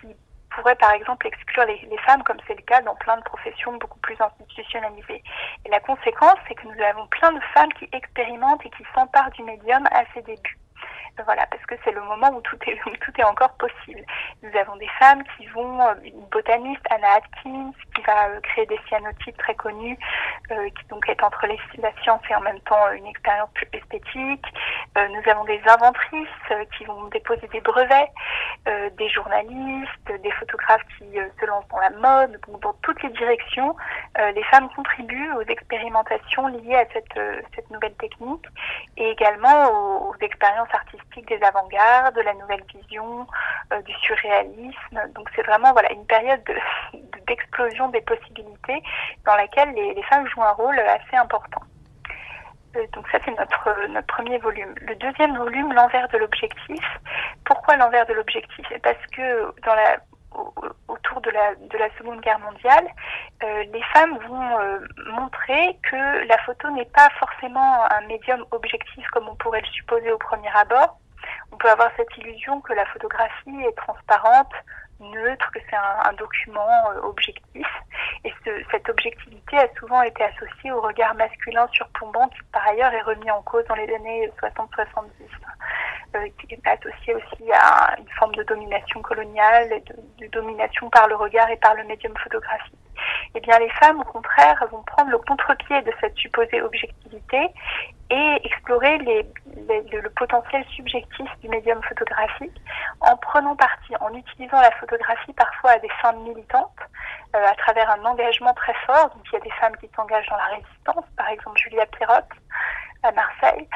qui 0.00 0.08
pourrait 0.50 0.76
par 0.76 0.92
exemple 0.92 1.26
exclure 1.26 1.64
les 1.64 1.98
femmes 2.04 2.22
comme 2.24 2.36
c'est 2.46 2.54
le 2.54 2.62
cas 2.62 2.82
dans 2.82 2.94
plein 2.96 3.16
de 3.16 3.22
professions 3.22 3.76
beaucoup 3.78 3.98
plus 4.00 4.16
institutionnalisées. 4.20 5.22
Et 5.64 5.70
la 5.70 5.80
conséquence, 5.80 6.36
c'est 6.46 6.54
que 6.54 6.66
nous 6.66 6.82
avons 6.82 7.06
plein 7.06 7.32
de 7.32 7.40
femmes 7.54 7.72
qui 7.78 7.88
expérimentent 7.92 8.64
et 8.66 8.70
qui 8.70 8.84
s'emparent 8.94 9.30
du 9.30 9.42
médium 9.44 9.86
à 9.86 10.02
ses 10.12 10.22
débuts. 10.22 10.58
Voilà, 11.24 11.46
parce 11.50 11.64
que 11.66 11.74
c'est 11.84 11.92
le 11.92 12.00
moment 12.00 12.30
où 12.30 12.40
tout 12.40 12.56
est 12.66 12.78
tout 13.00 13.12
est 13.18 13.24
encore 13.24 13.52
possible. 13.54 14.02
Nous 14.42 14.58
avons 14.58 14.76
des 14.76 14.88
femmes 14.98 15.22
qui 15.36 15.46
vont, 15.48 15.80
euh, 15.80 15.94
une 16.04 16.24
botaniste 16.30 16.80
Anna 16.90 17.16
Atkins, 17.16 17.72
qui 17.94 18.02
va 18.02 18.28
euh, 18.28 18.40
créer 18.40 18.64
des 18.66 18.80
cyanotypes 18.88 19.36
très 19.36 19.54
connus, 19.54 19.98
euh, 20.50 20.70
qui 20.70 20.86
donc 20.88 21.06
est 21.08 21.22
entre 21.22 21.46
les, 21.46 21.58
la 21.78 21.92
science 22.02 22.22
et 22.30 22.34
en 22.34 22.40
même 22.40 22.60
temps 22.60 22.90
une 22.92 23.06
expérience 23.06 23.50
plus 23.52 23.68
esthétique. 23.74 24.46
Nous 24.96 25.30
avons 25.30 25.44
des 25.44 25.60
inventrices 25.66 26.28
qui 26.76 26.84
vont 26.84 27.04
déposer 27.06 27.46
des 27.48 27.60
brevets, 27.60 28.10
des 28.66 29.08
journalistes, 29.08 30.22
des 30.22 30.30
photographes 30.32 30.84
qui 30.98 31.06
se 31.40 31.46
lancent 31.46 31.68
dans 31.68 31.78
la 31.78 31.90
mode, 31.90 32.38
donc 32.46 32.60
dans 32.60 32.74
toutes 32.82 33.02
les 33.02 33.10
directions. 33.10 33.74
les 34.18 34.42
femmes 34.44 34.68
contribuent 34.76 35.32
aux 35.32 35.42
expérimentations 35.42 36.46
liées 36.48 36.76
à 36.76 36.84
cette 36.92 37.42
cette 37.54 37.70
nouvelle 37.70 37.94
technique 37.94 38.44
et 38.96 39.10
également 39.10 39.70
aux, 39.70 40.10
aux 40.10 40.16
expériences 40.20 40.72
artistiques 40.72 41.28
des 41.28 41.42
avant-gardes, 41.42 42.14
de 42.14 42.20
la 42.20 42.34
nouvelle 42.34 42.62
vision, 42.74 43.26
euh, 43.72 43.80
du 43.82 43.92
surréalisme. 43.94 45.00
Donc 45.14 45.28
c'est 45.34 45.42
vraiment 45.42 45.72
voilà 45.72 45.92
une 45.92 46.06
période 46.06 46.42
d'explosion 47.26 47.88
des 47.88 48.00
possibilités 48.02 48.82
dans 49.24 49.36
laquelle 49.36 49.72
les, 49.74 50.02
femmes 50.04 50.26
jouent 50.28 50.42
un 50.42 50.52
rôle 50.52 50.78
assez 50.78 51.16
important. 51.16 51.60
Euh, 52.76 52.86
donc 52.92 53.08
ça 53.10 53.18
c'est 53.24 53.36
notre 53.36 53.88
notre 53.88 54.06
premier 54.06 54.38
volume. 54.38 54.74
Le 54.80 54.94
deuxième 54.96 55.36
volume, 55.36 55.72
l'envers 55.72 56.08
de 56.08 56.18
l'objectif. 56.18 56.84
Pourquoi 57.44 57.76
l'envers 57.76 58.06
de 58.06 58.14
l'objectif? 58.14 58.66
Parce 58.82 59.06
que 59.14 59.60
dans 59.66 59.74
la 59.74 59.98
autour 60.88 61.20
de 61.20 61.30
la, 61.30 61.54
de 61.54 61.76
la 61.76 61.90
Seconde 61.98 62.22
Guerre 62.22 62.38
mondiale, 62.38 62.86
euh, 63.42 63.64
les 63.64 63.82
femmes 63.92 64.16
vont 64.26 64.58
montrer 65.12 65.78
que 65.82 66.26
la 66.26 66.38
photo 66.38 66.70
n'est 66.70 66.86
pas 66.86 67.08
forcément 67.18 67.84
un 67.92 68.00
médium 68.06 68.42
objectif 68.50 69.06
comme 69.08 69.28
on 69.28 69.34
pourrait 69.36 69.60
le 69.60 69.66
supposer 69.66 70.10
au 70.10 70.16
premier 70.16 70.48
abord, 70.54 70.98
on 71.52 71.56
peut 71.56 71.70
avoir 71.70 71.90
cette 71.96 72.16
illusion 72.16 72.60
que 72.60 72.72
la 72.72 72.86
photographie 72.86 73.60
est 73.66 73.76
transparente, 73.76 74.52
neutre, 75.02 75.50
que 75.52 75.58
c'est 75.68 75.76
un, 75.76 76.12
document 76.14 76.90
euh, 76.90 77.00
objectif. 77.02 77.66
Et 78.24 78.32
cette 78.70 78.88
objectivité 78.88 79.58
a 79.58 79.68
souvent 79.78 80.02
été 80.02 80.22
associée 80.24 80.72
au 80.72 80.80
regard 80.80 81.14
masculin 81.14 81.66
surplombant 81.72 82.28
qui 82.28 82.38
par 82.52 82.66
ailleurs 82.66 82.92
est 82.92 83.02
remis 83.02 83.30
en 83.30 83.42
cause 83.42 83.64
dans 83.66 83.74
les 83.74 83.92
années 83.94 84.30
60-70, 84.40 84.86
euh, 86.14 86.28
qui 86.38 86.54
est 86.54 86.66
associé 86.66 87.14
aussi 87.14 87.52
à 87.52 87.96
une 87.98 88.08
forme 88.18 88.34
de 88.34 88.42
domination 88.44 89.02
coloniale, 89.02 89.68
de, 89.70 90.24
de, 90.24 90.30
domination 90.30 90.88
par 90.90 91.08
le 91.08 91.16
regard 91.16 91.50
et 91.50 91.56
par 91.56 91.74
le 91.74 91.84
médium 91.84 92.14
photographique. 92.16 92.74
eh 93.34 93.40
bien 93.40 93.58
les 93.58 93.70
femmes 93.70 94.00
au 94.00 94.04
contraire 94.04 94.64
vont 94.70 94.82
prendre 94.82 95.10
le 95.10 95.18
contre-pied 95.18 95.82
de 95.82 95.92
cette 96.00 96.16
supposée 96.16 96.62
objectivité 96.62 97.48
et 98.10 98.40
explorer 98.44 98.98
les, 98.98 99.26
le, 99.68 100.10
potentiel 100.10 100.64
subjectif 100.74 101.28
du 101.40 101.48
médium 101.48 101.82
photographique 101.82 102.60
en 103.00 103.16
prenant 103.16 103.56
parti, 103.56 103.94
en 104.00 104.12
utilisant 104.14 104.60
la 104.60 104.70
photographie 104.72 105.32
parfois 105.32 105.72
à 105.72 105.78
des 105.78 105.88
fins 106.00 106.12
militantes, 106.12 106.70
euh, 107.34 107.44
à 107.44 107.54
travers 107.54 107.90
un 107.90 108.04
engagement 108.04 108.52
très 108.54 108.74
fort. 108.86 109.10
Donc 109.10 109.22
il 109.26 109.34
y 109.34 109.36
a 109.36 109.40
des 109.40 109.50
femmes 109.52 109.76
qui 109.76 109.88
s'engagent 109.96 110.28
dans 110.28 110.36
la 110.36 110.56
résistance, 110.56 111.04
par 111.16 111.28
exemple 111.28 111.58
Julia 111.58 111.86
Pirotte 111.86 112.30
à 113.02 113.12
Marseille, 113.12 113.68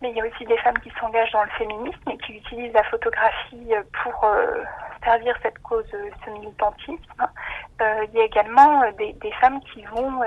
mais 0.00 0.10
il 0.10 0.16
y 0.16 0.20
a 0.20 0.26
aussi 0.26 0.44
des 0.44 0.58
femmes 0.58 0.78
qui 0.78 0.92
s'engagent 1.00 1.32
dans 1.32 1.44
le 1.44 1.50
féminisme 1.50 2.10
et 2.10 2.18
qui 2.18 2.36
utilisent 2.36 2.72
la 2.72 2.84
photographie 2.84 3.74
euh, 3.74 3.82
pour 4.02 4.24
euh, 4.24 4.62
servir 5.04 5.36
cette 5.42 5.58
cause, 5.60 5.86
ce 5.90 6.30
militantisme. 6.30 6.98
il 7.80 8.14
y 8.14 8.20
a 8.20 8.24
également 8.24 8.82
des 8.98 9.32
femmes 9.40 9.60
qui 9.72 9.82
vont 9.84 10.22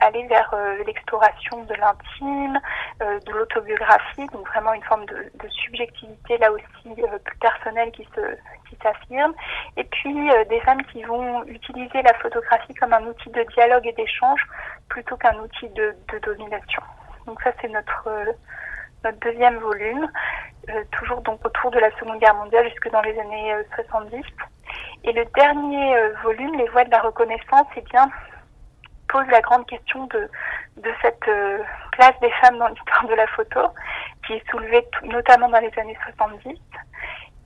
aller 0.00 0.26
vers 0.26 0.50
euh, 0.52 0.82
l'exploration 0.86 1.64
de 1.64 1.74
l'intime, 1.74 2.58
euh, 3.02 3.18
de 3.20 3.32
l'autobiographie, 3.32 4.26
donc 4.32 4.46
vraiment 4.48 4.72
une 4.72 4.82
forme 4.82 5.04
de, 5.06 5.30
subjectivité 5.48 6.38
là 6.38 6.50
aussi 6.50 7.02
euh, 7.02 7.18
plus 7.24 7.38
personnelle 7.38 7.90
qui 7.92 8.06
se 8.14 8.20
qui 8.68 8.76
s'affirme, 8.82 9.34
et 9.76 9.84
puis 9.84 10.30
des 10.48 10.60
femmes 10.60 10.82
qui 10.92 11.02
vont 11.02 11.42
utiliser 11.44 12.02
la 12.02 12.14
photographie 12.14 12.72
comme 12.74 12.92
un 12.92 13.04
outil 13.04 13.28
de 13.30 13.42
dialogue 13.54 13.84
et 13.86 13.92
d'échange 13.92 14.46
plutôt 14.88 15.16
qu'un 15.16 15.36
outil 15.40 15.68
de, 15.70 15.94
domination. 16.22 16.82
Donc 17.26 17.42
ça 17.42 17.50
c'est 17.60 17.68
notre 17.68 18.08
notre 19.02 19.18
deuxième 19.18 19.56
volume, 19.56 20.06
toujours 20.92 21.20
donc 21.22 21.44
autour 21.44 21.72
de 21.72 21.80
la 21.80 21.90
Seconde 21.98 22.20
Guerre 22.20 22.34
mondiale 22.36 22.68
jusque 22.68 22.90
dans 22.90 23.00
les 23.00 23.18
années 23.18 23.54
70. 23.74 24.22
Et 25.04 25.12
le 25.12 25.24
dernier 25.34 25.96
volume, 26.22 26.56
Les 26.56 26.68
voies 26.68 26.84
de 26.84 26.90
la 26.90 27.00
reconnaissance, 27.00 27.66
eh 27.76 27.80
bien 27.80 28.08
pose 29.10 29.26
la 29.28 29.40
grande 29.40 29.66
question 29.66 30.06
de, 30.06 30.28
de 30.76 30.92
cette 31.02 31.28
euh, 31.28 31.58
place 31.92 32.18
des 32.20 32.30
femmes 32.42 32.58
dans 32.58 32.68
l'histoire 32.68 33.06
de 33.06 33.14
la 33.14 33.26
photo, 33.28 33.60
qui 34.26 34.34
est 34.34 34.50
soulevée 34.50 34.86
notamment 35.04 35.48
dans 35.48 35.60
les 35.60 35.72
années 35.78 35.98
70, 36.04 36.58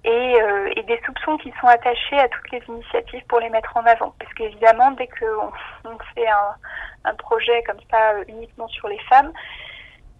et, 0.04 0.11
euh, 0.11 0.71
et, 0.76 0.83
des 0.83 1.00
soupçons 1.06 1.38
qui 1.38 1.52
sont 1.61 1.66
attachés 1.66 2.18
à 2.18 2.28
toutes 2.28 2.50
les 2.50 2.62
initiatives 2.68 3.25
pour 3.26 3.40
les 3.40 3.49
mettre 3.49 3.75
en 3.76 3.87
avant. 3.87 4.14
Parce 4.18 4.33
qu'évidemment, 4.35 4.90
dès 4.92 5.09
qu'on 5.09 5.50
on 5.85 5.99
fait 6.14 6.28
un, 6.28 7.11
un, 7.11 7.14
projet 7.14 7.62
comme 7.62 7.80
ça 7.90 8.11
euh, 8.12 8.25
uniquement 8.28 8.68
sur 8.68 8.88
les 8.88 8.99
femmes, 9.11 9.33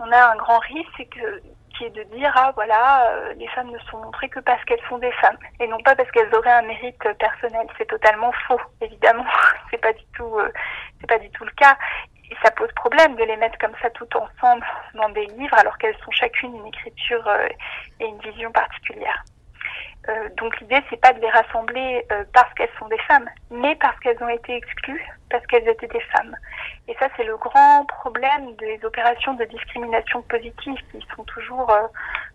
on 0.01 0.11
a 0.11 0.33
un 0.33 0.37
grand 0.37 0.59
risque, 0.59 0.91
c'est 0.97 1.05
que 1.05 1.43
qui 1.77 1.85
est 1.85 1.91
de 1.91 2.03
dire 2.05 2.33
ah 2.37 2.53
voilà 2.55 3.11
euh, 3.11 3.35
les 3.35 3.49
femmes 3.49 3.71
ne 3.71 3.79
sont 3.91 3.99
montrées 3.99 4.29
que 4.29 4.41
parce 4.41 4.65
qu'elles 4.65 4.85
sont 4.89 4.99
des 4.99 5.13
femmes 5.13 5.37
et 5.61 5.67
non 5.67 5.79
pas 5.79 5.95
parce 5.95 6.11
qu'elles 6.11 6.35
auraient 6.35 6.53
un 6.53 6.63
mérite 6.63 6.99
personnel. 7.19 7.67
C'est 7.79 7.89
totalement 7.89 8.33
faux 8.47 8.61
évidemment. 8.81 9.27
C'est 9.71 9.79
pas 9.81 9.93
du 9.93 10.05
tout 10.15 10.39
euh, 10.39 10.53
c'est 11.01 11.07
pas 11.07 11.19
du 11.19 11.31
tout 11.31 11.45
le 11.45 11.53
cas. 11.53 11.77
Et 12.31 12.37
ça 12.43 12.51
pose 12.53 12.73
problème 12.75 13.17
de 13.17 13.25
les 13.25 13.37
mettre 13.37 13.59
comme 13.59 13.75
ça 13.83 13.91
tout 13.91 14.09
ensemble 14.17 14.65
dans 14.95 15.11
des 15.11 15.27
livres 15.27 15.57
alors 15.59 15.77
qu'elles 15.79 15.97
sont 16.05 16.11
chacune 16.11 16.57
une 16.57 16.67
écriture 16.67 17.27
euh, 17.27 17.49
et 18.01 18.07
une 18.07 18.19
vision 18.21 18.51
particulière 18.51 19.23
euh, 20.09 20.29
donc 20.37 20.59
l'idée 20.61 20.81
c'est 20.91 21.01
pas 21.01 21.13
de 21.13 21.21
les 21.21 21.31
rassembler 21.31 22.07
euh, 22.13 22.25
parce 22.35 22.53
qu'elles 22.55 22.71
sont 22.79 22.89
des 22.89 22.99
femmes, 23.09 23.29
mais 23.51 23.75
parce 23.77 23.99
qu'elles 24.01 24.23
ont 24.23 24.29
été 24.29 24.55
exclues, 24.55 25.03
parce 25.31 25.47
qu'elles 25.47 25.67
étaient 25.67 25.87
des 25.87 26.01
femmes. 26.01 26.37
Et 26.89 26.95
ça 27.01 27.09
c'est 27.17 27.25
le 27.25 27.37
grand 27.39 27.87
problème 27.87 28.55
des 28.57 28.79
opérations 28.85 29.35
de 29.35 29.45
discrimination 29.45 30.21
positive 30.23 30.77
qui 30.93 31.07
sont 31.17 31.25
toujours 31.25 31.71
euh, 31.71 31.87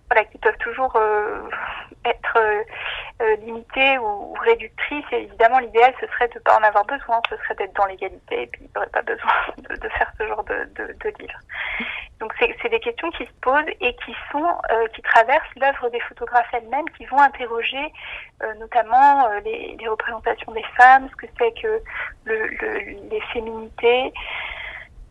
voilà, 0.09 0.25
qui 0.25 0.39
peuvent 0.39 0.57
toujours 0.57 0.99
être 2.03 2.39
limitées 3.41 3.99
ou, 3.99 4.33
réductrices. 4.41 5.05
Et 5.11 5.21
évidemment, 5.21 5.59
l'idéal, 5.59 5.93
ce 6.01 6.07
serait 6.07 6.27
de 6.29 6.39
pas 6.39 6.57
en 6.57 6.63
avoir 6.63 6.83
besoin, 6.85 7.21
ce 7.29 7.37
serait 7.37 7.53
d'être 7.53 7.75
dans 7.75 7.85
l'égalité 7.85 8.41
et 8.41 8.47
puis 8.47 8.61
il 8.61 8.65
n'y 8.65 8.77
aurait 8.77 8.89
pas 8.89 9.03
besoin 9.03 9.31
de, 9.57 9.75
de, 9.75 9.89
faire 9.89 10.11
ce 10.17 10.27
genre 10.27 10.43
de, 10.45 10.67
de, 10.73 10.95
de 10.99 11.13
livre. 11.19 11.39
Donc, 12.19 12.33
c'est 12.39 12.69
des 12.69 12.79
questions 12.81 13.09
qui 13.11 13.25
se 13.25 13.31
posent 13.41 13.69
et 13.79 13.95
qui 14.05 14.13
sont, 14.29 14.45
qui 14.93 15.01
traversent 15.01 15.55
l'œuvre 15.55 15.89
des 15.89 16.01
photographes 16.01 16.49
elles-mêmes, 16.51 16.89
qui 16.97 17.05
vont 17.05 17.19
interroger 17.19 17.93
notamment 18.57 19.25
les, 19.45 19.77
les, 19.79 19.87
représentations 19.87 20.51
des 20.51 20.65
femmes, 20.77 21.07
ce 21.09 21.15
que 21.15 21.27
c'est 21.37 21.61
que 21.61 21.81
le, 22.25 22.47
le, 22.47 23.09
les 23.09 23.21
féminités. 23.31 24.11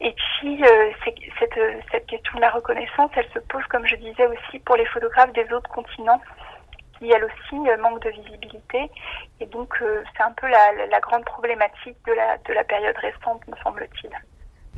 Et 0.01 0.13
puis, 0.13 0.63
euh, 0.65 0.91
cette, 1.05 1.59
cette 1.91 2.07
question 2.07 2.37
de 2.37 2.41
la 2.41 2.51
reconnaissance, 2.51 3.11
elle 3.17 3.29
se 3.35 3.41
pose, 3.41 3.65
comme 3.69 3.87
je 3.87 3.97
disais 3.97 4.27
aussi, 4.27 4.61
pour 4.61 4.77
les 4.77 4.87
photographes 4.87 5.33
des 5.33 5.53
autres 5.53 5.71
continents, 5.71 6.21
qui 6.99 7.11
elles 7.11 7.25
aussi 7.25 7.69
euh, 7.69 7.77
manquent 7.79 8.03
de 8.05 8.11
visibilité. 8.11 8.91
Et 9.41 9.47
donc, 9.47 9.75
euh, 9.83 10.05
c'est 10.17 10.23
un 10.23 10.33
peu 10.33 10.47
la, 10.47 10.87
la, 10.87 11.01
grande 11.01 11.25
problématique 11.25 11.97
de 12.07 12.13
la, 12.13 12.39
de 12.39 12.53
la 12.53 12.63
période 12.63 12.97
récente, 12.99 13.47
me 13.49 13.57
semble-t-il. 13.57 14.11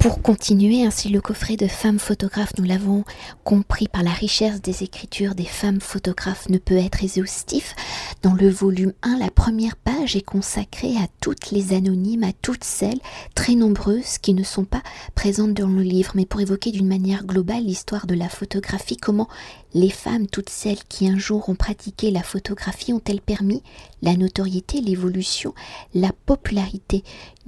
Pour 0.01 0.23
continuer, 0.23 0.83
ainsi 0.83 1.11
le 1.11 1.21
coffret 1.21 1.57
de 1.57 1.67
femmes 1.67 1.99
photographes, 1.99 2.55
nous 2.57 2.65
l'avons 2.65 3.05
compris 3.45 3.87
par 3.87 4.03
la 4.03 4.13
richesse 4.13 4.63
des 4.63 4.83
écritures 4.83 5.35
des 5.35 5.45
femmes 5.45 5.83
photographes, 5.83 6.49
ne 6.49 6.57
peut 6.57 6.79
être 6.79 7.05
exhaustif. 7.05 7.77
Dans 8.23 8.33
le 8.33 8.49
volume 8.49 8.95
1, 9.03 9.19
la 9.19 9.31
première 9.31 9.77
page 9.77 10.17
est 10.17 10.23
consacrée 10.23 10.97
à 10.97 11.07
toutes 11.21 11.51
les 11.51 11.75
anonymes, 11.75 12.25
à 12.25 12.33
toutes 12.33 12.65
celles, 12.65 13.01
très 13.35 13.55
nombreuses, 13.55 14.17
qui 14.17 14.33
ne 14.33 14.43
sont 14.43 14.65
pas 14.65 14.83
présentes 15.15 15.53
dans 15.53 15.69
le 15.69 15.83
livre, 15.83 16.13
mais 16.15 16.25
pour 16.25 16.41
évoquer 16.41 16.73
d'une 16.73 16.89
manière 16.89 17.27
globale 17.27 17.65
l'histoire 17.65 18.07
de 18.07 18.15
la 18.15 18.31
photographie, 18.31 18.97
comment 18.97 19.29
les 19.75 19.91
femmes, 19.91 20.29
toutes 20.29 20.49
celles 20.49 20.83
qui 20.89 21.09
un 21.09 21.19
jour 21.19 21.51
ont 21.51 21.55
pratiqué 21.55 22.11
la 22.11 22.23
photographie, 22.23 22.95
ont-elles 22.95 23.21
permis 23.21 23.63
la 24.01 24.17
notoriété, 24.17 24.81
l'évolution, 24.81 25.55
la 25.95 26.11
popularité 26.25 27.05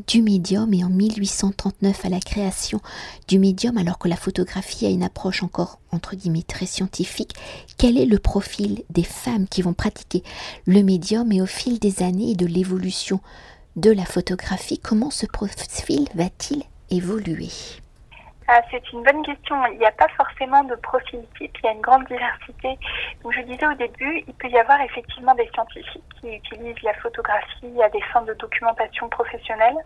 du 0.06 0.23
médium 0.23 0.73
et 0.75 0.85
en 0.85 0.88
1839 0.88 2.04
à 2.04 2.09
la 2.09 2.21
création 2.21 2.80
du 3.28 3.38
médium 3.38 3.76
alors 3.78 3.99
que 3.99 4.09
la 4.09 4.16
photographie 4.16 4.87
a 4.87 4.90
une 4.90 5.02
approche 5.02 5.42
encore 5.42 5.78
entre 5.90 6.16
guillemets 6.16 6.42
très 6.42 6.66
scientifique, 6.66 7.35
quel 7.76 7.99
est 7.99 8.06
le 8.06 8.18
profil 8.18 8.82
des 8.90 9.02
femmes 9.02 9.49
qui 9.49 9.62
vont 9.62 9.75
pratiquer 9.75 10.23
le 10.66 10.82
médium 10.82 11.30
et 11.32 11.42
au 11.42 11.47
fil 11.47 11.78
des 11.78 12.02
années 12.02 12.30
et 12.30 12.37
de 12.37 12.47
l'évolution 12.47 13.21
de 13.76 13.90
la 13.90 14.04
photographie, 14.04 14.78
comment 14.78 15.11
ce 15.11 15.26
profil 15.26 16.09
va-t-il 16.14 16.62
évoluer? 16.90 17.49
Ah, 18.49 18.61
c'est 18.71 18.93
une 18.93 19.03
bonne 19.03 19.25
question. 19.25 19.65
Il 19.67 19.79
n'y 19.79 19.87
a 19.87 19.93
pas 19.93 20.09
forcément 20.17 20.65
de 20.65 20.75
profil 20.77 21.25
type, 21.39 21.57
il 21.59 21.65
y 21.65 21.69
a 21.69 21.73
une 21.73 21.81
grande 21.81 22.07
diversité. 22.07 22.79
Donc, 23.23 23.33
je 23.33 23.41
disais 23.43 23.67
au 23.67 23.75
début, 23.75 24.23
il 24.27 24.35
peut 24.35 24.49
y 24.49 24.59
avoir 24.59 24.81
effectivement 24.81 25.35
des 25.35 25.49
scientifiques 25.55 26.05
qui 26.21 26.35
utilisent 26.35 26.83
la 26.83 26.95
photographie 26.95 27.83
à 27.83 27.89
des 27.91 28.03
fins 28.13 28.23
de 28.23 28.35
documentation 28.35 29.09
professionnelle. 29.09 29.77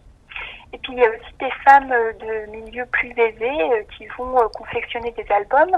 Et 0.73 0.79
puis 0.79 0.93
il 0.93 0.99
y 0.99 1.05
a 1.05 1.09
aussi 1.09 1.35
des 1.39 1.51
femmes 1.65 1.93
euh, 1.93 2.13
de 2.15 2.51
milieux 2.51 2.87
plus 2.87 3.11
aisés 3.13 3.63
euh, 3.73 3.83
qui 3.97 4.07
vont 4.19 4.39
euh, 4.39 4.49
confectionner 4.49 5.11
des 5.13 5.27
albums, 5.33 5.75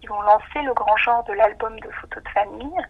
qui 0.00 0.06
vont 0.06 0.20
lancer 0.22 0.62
le 0.64 0.72
grand 0.74 0.96
genre 0.96 1.24
de 1.24 1.32
l'album 1.32 1.78
de 1.80 1.90
photos 2.00 2.22
de 2.22 2.28
famille. 2.28 2.80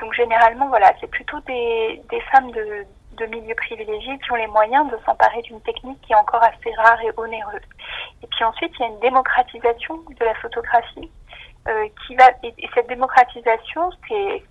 donc 0.00 0.12
généralement, 0.14 0.68
voilà, 0.68 0.92
c'est 1.00 1.10
plutôt 1.10 1.38
des, 1.40 2.02
des 2.10 2.20
femmes 2.32 2.50
de, 2.50 2.84
de 3.20 3.26
milieux 3.26 3.54
privilégiés 3.54 4.18
qui 4.18 4.32
ont 4.32 4.36
les 4.36 4.46
moyens 4.46 4.90
de 4.90 4.98
s'emparer 5.04 5.42
d'une 5.42 5.60
technique 5.60 6.00
qui 6.02 6.12
est 6.12 6.16
encore 6.16 6.42
assez 6.42 6.74
rare 6.76 7.00
et 7.02 7.12
onéreuse. 7.16 7.60
Et 8.22 8.26
puis 8.26 8.44
ensuite, 8.44 8.72
il 8.78 8.82
y 8.82 8.84
a 8.84 8.88
une 8.88 9.00
démocratisation 9.00 9.96
de 10.08 10.24
la 10.24 10.34
photographie 10.36 11.10
euh, 11.68 11.86
qui 12.06 12.16
va 12.16 12.30
et, 12.42 12.54
cette 12.74 12.88
démocratisation, 12.88 13.90
c'est 14.08 14.42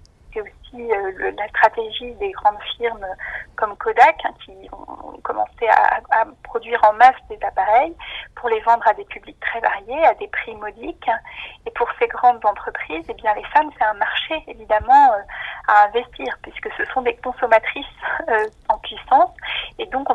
euh, 0.76 1.32
la 1.38 1.48
stratégie 1.50 2.14
des 2.16 2.32
grandes 2.32 2.62
firmes 2.78 3.06
comme 3.56 3.76
Kodak 3.78 4.18
hein, 4.24 4.34
qui 4.46 4.52
ont 4.72 5.18
commencé 5.22 5.68
à, 5.68 6.26
produire 6.44 6.80
en 6.88 6.94
masse 6.94 7.16
des 7.30 7.40
appareils 7.44 7.96
pour 8.36 8.50
les 8.50 8.60
vendre 8.62 8.88
à 8.88 8.94
des 8.94 9.06
publics 9.06 9.40
très 9.40 9.60
variés, 9.60 10.06
à 10.06 10.14
des 10.16 10.28
prix 10.28 10.56
modiques. 10.56 11.10
Et 11.66 11.72
pour 11.72 11.88
ces 12.00 12.08
grandes 12.08 12.44
entreprises, 12.46 13.06
eh 13.10 13.14
bien 13.14 13.34
les 13.36 13.44
femmes, 13.46 13.70
c'est 13.78 13.86
un 13.86 13.94
marché 13.94 14.44
évidemment 14.48 15.14
euh, 15.14 15.22
à 15.68 15.86
investir 15.88 16.38
puisque 16.42 16.70
ce 16.78 16.86
sont 16.94 17.02
des 17.02 17.16
consommatrices 17.18 17.86
euh, 18.30 18.46
en 18.70 18.78
puissance. 18.80 19.32
Et 19.78 19.86
donc 19.88 20.08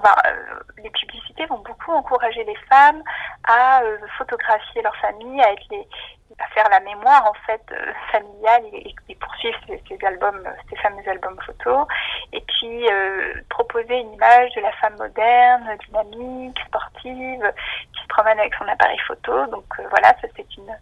les 0.83 0.91
publicités 0.91 1.47
vont 1.47 1.59
beaucoup 1.59 1.93
encourager 1.93 2.45
les 2.45 2.57
femmes 2.69 3.03
à 3.49 3.81
photographier 4.19 4.83
leur 4.83 4.97
famille, 4.97 5.41
à 5.41 6.47
faire 6.49 6.69
la 6.69 6.81
mémoire 6.81 7.27
en 7.27 7.35
fait 7.47 7.63
familiale 8.11 8.63
et, 8.73 8.95
et 9.09 9.15
poursuivre 9.17 9.59
ces, 9.67 9.83
ces, 9.89 10.07
albums, 10.07 10.44
ces 10.69 10.77
fameux 10.77 11.07
albums 11.09 11.39
photos, 11.45 11.87
et 12.33 12.41
puis 12.41 12.89
euh, 12.91 13.35
proposer 13.51 13.99
une 14.01 14.13
image 14.15 14.53
de 14.55 14.61
la 14.61 14.73
femme 14.73 14.97
moderne, 14.97 15.77
dynamique, 15.87 16.59
sportive, 16.67 17.53
qui 17.93 18.03
se 18.03 18.09
promène 18.09 18.39
avec 18.39 18.55
son 18.55 18.67
appareil 18.69 18.99
photo. 19.07 19.47
Donc 19.47 19.67
euh, 19.79 19.85
voilà, 19.91 20.09
ça 20.21 20.29
c'est 20.37 20.57
une 20.57 20.75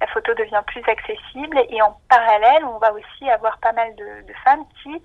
la 0.00 0.06
photo 0.08 0.34
devient 0.34 0.62
plus 0.66 0.82
accessible 0.86 1.58
et 1.70 1.80
en 1.80 1.96
parallèle, 2.08 2.64
on 2.64 2.78
va 2.78 2.92
aussi 2.92 3.30
avoir 3.30 3.56
pas 3.58 3.72
mal 3.72 3.94
de, 3.96 4.32
femmes 4.44 4.64
qui 4.82 5.02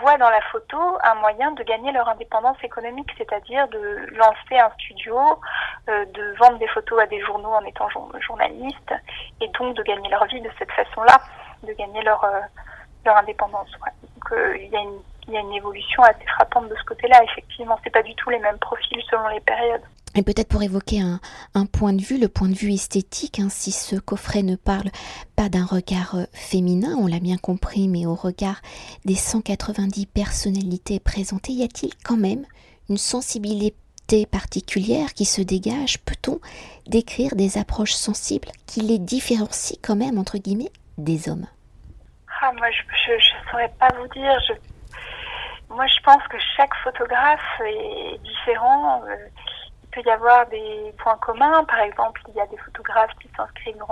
voient 0.00 0.18
dans 0.18 0.28
la 0.28 0.42
photo 0.52 0.78
un 1.02 1.14
moyen 1.14 1.52
de 1.52 1.62
gagner 1.62 1.90
leur 1.92 2.08
indépendance 2.08 2.58
économique, 2.62 3.10
c'est-à-dire 3.16 3.66
de 3.68 4.06
lancer 4.12 4.58
un 4.58 4.70
studio, 4.78 5.18
euh, 5.88 6.04
de 6.06 6.34
vendre 6.38 6.58
des 6.58 6.68
photos 6.68 7.00
à 7.00 7.06
des 7.06 7.20
journaux 7.20 7.52
en 7.52 7.64
étant 7.64 7.88
journaliste 8.20 8.94
et 9.40 9.48
donc 9.58 9.74
de 9.74 9.82
gagner 9.82 10.08
leur 10.10 10.26
vie 10.26 10.40
de 10.40 10.50
cette 10.58 10.72
façon-là, 10.72 11.18
de 11.62 11.72
gagner 11.72 12.02
leur, 12.02 12.22
euh, 12.24 12.40
leur 13.06 13.16
indépendance. 13.16 13.70
Donc 13.72 14.32
euh, 14.32 14.56
il 14.58 14.70
y 14.70 14.76
a 14.76 14.80
une 14.80 15.00
il 15.28 15.34
y 15.34 15.36
a 15.36 15.40
une 15.40 15.52
évolution 15.52 16.02
assez 16.02 16.24
frappante 16.36 16.68
de 16.68 16.74
ce 16.76 16.84
côté-là. 16.84 17.22
Effectivement, 17.24 17.78
c'est 17.82 17.90
pas 17.90 18.02
du 18.02 18.14
tout 18.14 18.30
les 18.30 18.38
mêmes 18.38 18.58
profils 18.58 19.02
selon 19.10 19.28
les 19.28 19.40
périodes. 19.40 19.82
Et 20.14 20.22
peut-être 20.22 20.48
pour 20.48 20.62
évoquer 20.62 21.00
un, 21.00 21.66
point 21.66 21.92
de 21.92 22.00
vue, 22.00 22.18
le 22.18 22.28
point 22.28 22.48
de 22.48 22.54
vue 22.54 22.72
esthétique, 22.72 23.38
hein, 23.38 23.48
si 23.50 23.70
ce 23.70 23.96
coffret 23.96 24.42
ne 24.42 24.56
parle 24.56 24.90
pas 25.34 25.50
d'un 25.50 25.66
regard 25.66 26.14
euh, 26.14 26.24
féminin, 26.32 26.96
on 26.98 27.06
l'a 27.06 27.18
bien 27.18 27.36
compris, 27.36 27.86
mais 27.86 28.06
au 28.06 28.14
regard 28.14 28.62
des 29.04 29.14
190 29.14 30.06
personnalités 30.06 31.00
présentées, 31.00 31.52
y 31.52 31.64
a-t-il 31.64 31.92
quand 32.02 32.16
même 32.16 32.46
une 32.88 32.96
sensibilité 32.96 34.24
particulière 34.24 35.12
qui 35.12 35.26
se 35.26 35.42
dégage? 35.42 35.98
Peut-on 35.98 36.40
décrire 36.86 37.34
des 37.34 37.58
approches 37.58 37.92
sensibles 37.92 38.48
qui 38.66 38.80
les 38.80 38.98
différencient 38.98 39.76
quand 39.82 39.96
même, 39.96 40.18
entre 40.18 40.38
guillemets, 40.38 40.72
des 40.96 41.28
hommes? 41.28 41.46
Ah, 42.42 42.52
Moi, 42.52 42.68
je 42.70 43.12
ne 43.12 43.50
saurais 43.50 43.72
pas 43.78 43.88
vous 43.96 44.08
dire. 44.08 44.38
moi, 45.70 45.86
je 45.86 46.00
pense 46.02 46.22
que 46.28 46.38
chaque 46.56 46.74
photographe 46.82 47.60
est 47.64 48.18
différent. 48.18 49.02
Euh, 49.08 49.16
peut 49.96 50.02
y 50.06 50.10
avoir 50.10 50.46
des 50.48 50.94
points 50.98 51.16
communs. 51.18 51.64
Par 51.64 51.80
exemple, 51.80 52.20
il 52.28 52.34
y 52.34 52.40
a 52.40 52.46
des 52.46 52.58
photographes 52.58 53.14
qui 53.20 53.28
s'inscrivent 53.36 53.82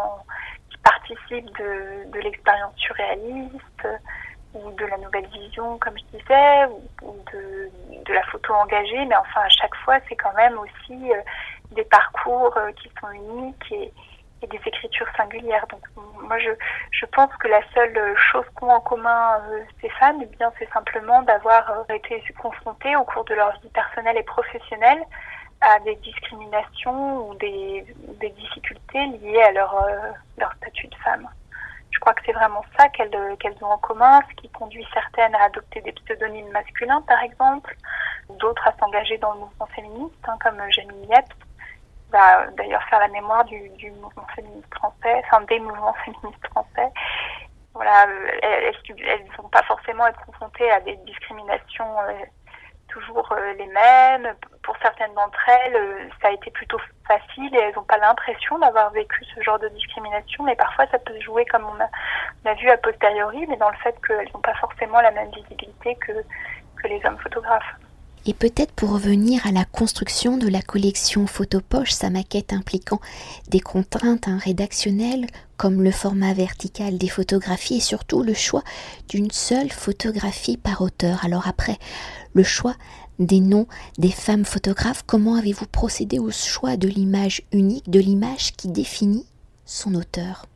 qui 0.71 0.79
participent 0.79 1.57
de, 1.59 2.11
de 2.11 2.21
l'expérience 2.21 2.77
surréaliste 2.77 3.89
ou 4.53 4.71
de 4.73 4.85
la 4.87 4.99
nouvelle 4.99 5.27
vision, 5.29 5.79
comme 5.79 5.95
je 5.99 6.19
disais, 6.19 6.67
ou, 7.03 7.17
de, 7.33 7.71
de, 8.05 8.13
la 8.13 8.23
photo 8.25 8.53
engagée. 8.55 9.05
Mais 9.07 9.17
enfin, 9.17 9.41
à 9.41 9.49
chaque 9.49 9.75
fois, 9.77 9.99
c'est 10.09 10.17
quand 10.17 10.35
même 10.35 10.57
aussi 10.59 11.13
euh, 11.13 11.21
des 11.73 11.85
parcours 11.85 12.57
euh, 12.57 12.71
qui 12.73 12.91
sont 13.01 13.11
uniques 13.11 13.73
et, 13.73 13.93
des 14.47 14.61
écritures 14.65 15.09
singulières. 15.17 15.67
Donc, 15.69 15.83
moi, 16.23 16.39
je, 16.39 16.51
je 16.91 17.07
pense 17.07 17.35
que 17.37 17.49
la 17.49 17.61
seule 17.75 18.17
chose 18.17 18.45
qu'ont 18.55 18.71
en 18.71 18.81
commun 18.81 19.41
euh, 19.51 19.63
ces 19.81 19.89
femmes, 19.91 20.21
eh 20.23 20.27
bien, 20.37 20.53
c'est 20.59 20.71
simplement 20.73 21.23
d'avoir 21.23 21.85
été 21.91 22.23
confrontées 22.39 22.97
au 22.97 23.05
cours 23.05 23.25
de 23.25 23.35
leur 23.35 23.53
vie 23.61 23.69
personnelle 23.71 24.17
et 24.17 24.23
professionnelle 24.23 25.03
à 25.61 25.79
des 25.81 25.97
discriminations 25.97 27.29
ou 27.29 27.35
des, 27.37 27.87
des 28.21 28.31
difficultés 28.31 29.07
liées 29.07 29.43
à 29.43 29.53
leur, 29.53 29.75
euh, 29.83 30.11
leur 30.39 30.53
statut 30.55 30.89
de 30.89 30.97
femme. 30.97 31.29
Je 31.91 32.01
crois 32.01 32.13
que 32.15 32.23
c'est 32.27 32.33
vraiment 32.33 32.65
ça 32.77 32.89
qu'elles 32.89 33.37
qu'elles 33.39 33.57
ont 33.63 33.71
en 33.71 33.79
commun, 33.79 34.21
ce 34.29 34.35
qui 34.35 34.49
conduit 34.51 34.87
certaines 34.93 35.35
à 35.37 35.45
adopter 35.45 35.81
des 35.81 35.93
pseudonymes 35.93 36.51
masculins, 36.51 37.01
par 37.03 37.23
exemple, 37.23 37.75
d'autres 38.29 38.67
à 38.67 38.75
s'engager 38.79 39.17
dans 39.19 39.33
le 39.35 39.41
mouvement 39.41 39.67
féministe, 39.67 40.15
hein, 40.27 40.37
comme 40.43 40.61
Jamie 40.71 41.07
Yep, 41.09 41.27
va 42.15 42.47
d'ailleurs 42.53 42.83
faire 42.85 43.01
la 43.01 43.09
mémoire 43.09 43.45
du, 43.45 43.91
mouvement 44.01 44.27
féministe 44.35 44.75
français, 44.75 45.23
enfin 45.25 45.41
des 45.43 45.59
mouvements 45.59 45.95
féministes 46.05 46.47
français. 46.51 46.91
Voilà, 47.75 48.07
elles 48.43 48.73
ne 48.73 49.37
vont 49.37 49.49
pas 49.49 49.63
forcément 49.65 50.07
être 50.07 50.25
confrontées 50.25 50.71
à 50.71 50.81
des 50.81 50.97
discriminations 50.99 51.99
euh, 52.09 52.13
toujours 52.87 53.33
euh, 53.33 53.53
les 53.55 53.67
mêmes. 53.67 54.33
Pour 54.63 54.77
certaines 54.81 55.13
d'entre 55.15 55.49
elles, 55.49 55.75
euh, 55.75 56.09
ça 56.23 56.29
a 56.29 56.31
été 56.31 56.53
plutôt 56.53 56.79
facile 57.09 57.53
et 57.53 57.59
elles 57.59 57.75
n'ont 57.75 57.83
pas 57.83 57.99
l'impression 57.99 58.59
d'avoir 58.61 58.91
vécu 58.91 59.25
ce 59.35 59.43
genre 59.43 59.59
de 59.59 59.69
discrimination, 59.71 60.45
mais 60.45 60.55
parfois 60.55 60.87
ça 60.93 61.01
peut 61.01 61.15
se 61.15 61.25
jouer 61.25 61.45
comme 61.47 61.67
on 61.67 62.49
a, 62.49 62.55
vu 62.55 62.71
a 62.71 62.77
posteriori, 62.77 63.45
mais 63.49 63.57
dans 63.57 63.71
le 63.71 63.77
fait 63.79 63.97
qu'elles 64.07 64.31
n'ont 64.33 64.41
pas 64.41 64.55
forcément 64.55 65.01
la 65.01 65.11
même 65.11 65.31
visibilité 65.33 65.97
que 65.97 66.13
les 66.87 67.05
hommes 67.07 67.19
photographes. 67.19 67.75
Et 68.27 68.33
peut-être 68.33 68.73
pour 68.73 68.91
revenir 68.91 69.47
à 69.47 69.53
la 69.53 69.67
construction 69.67 70.39
de 70.39 70.49
la 70.49 70.63
collection 70.63 71.27
Photopoche, 71.27 71.91
sa 71.91 72.09
maquette 72.09 72.55
impliquant 72.55 73.01
des 73.51 73.61
contraintes 73.61 74.29
hein, 74.29 74.39
rédactionnelles 74.43 75.27
comme 75.59 75.83
le 75.83 75.91
format 75.91 76.33
vertical 76.33 76.97
des 76.97 77.09
photographies 77.09 77.77
et 77.77 77.81
surtout 77.81 78.23
le 78.23 78.35
choix 78.35 78.65
d'une 79.09 79.31
seule 79.31 79.71
photographie 79.71 80.57
par 80.57 80.81
auteur. 80.81 81.25
Alors 81.25 81.47
après 81.47 81.79
le 82.33 82.43
choix 82.43 82.75
des 83.19 83.41
noms 83.41 83.67
des 83.99 84.11
femmes 84.11 84.45
photographes, 84.45 85.05
comment 85.07 85.35
avez-vous 85.35 85.67
procédé 85.67 86.19
au 86.19 86.31
choix 86.31 86.77
de 86.77 86.89
l'image 86.89 87.43
unique, 87.53 87.91
de 87.91 88.01
l'image 88.01 88.53
qui 88.57 88.69
définit 88.69 89.27
son 89.67 89.95
auteur? 89.95 90.47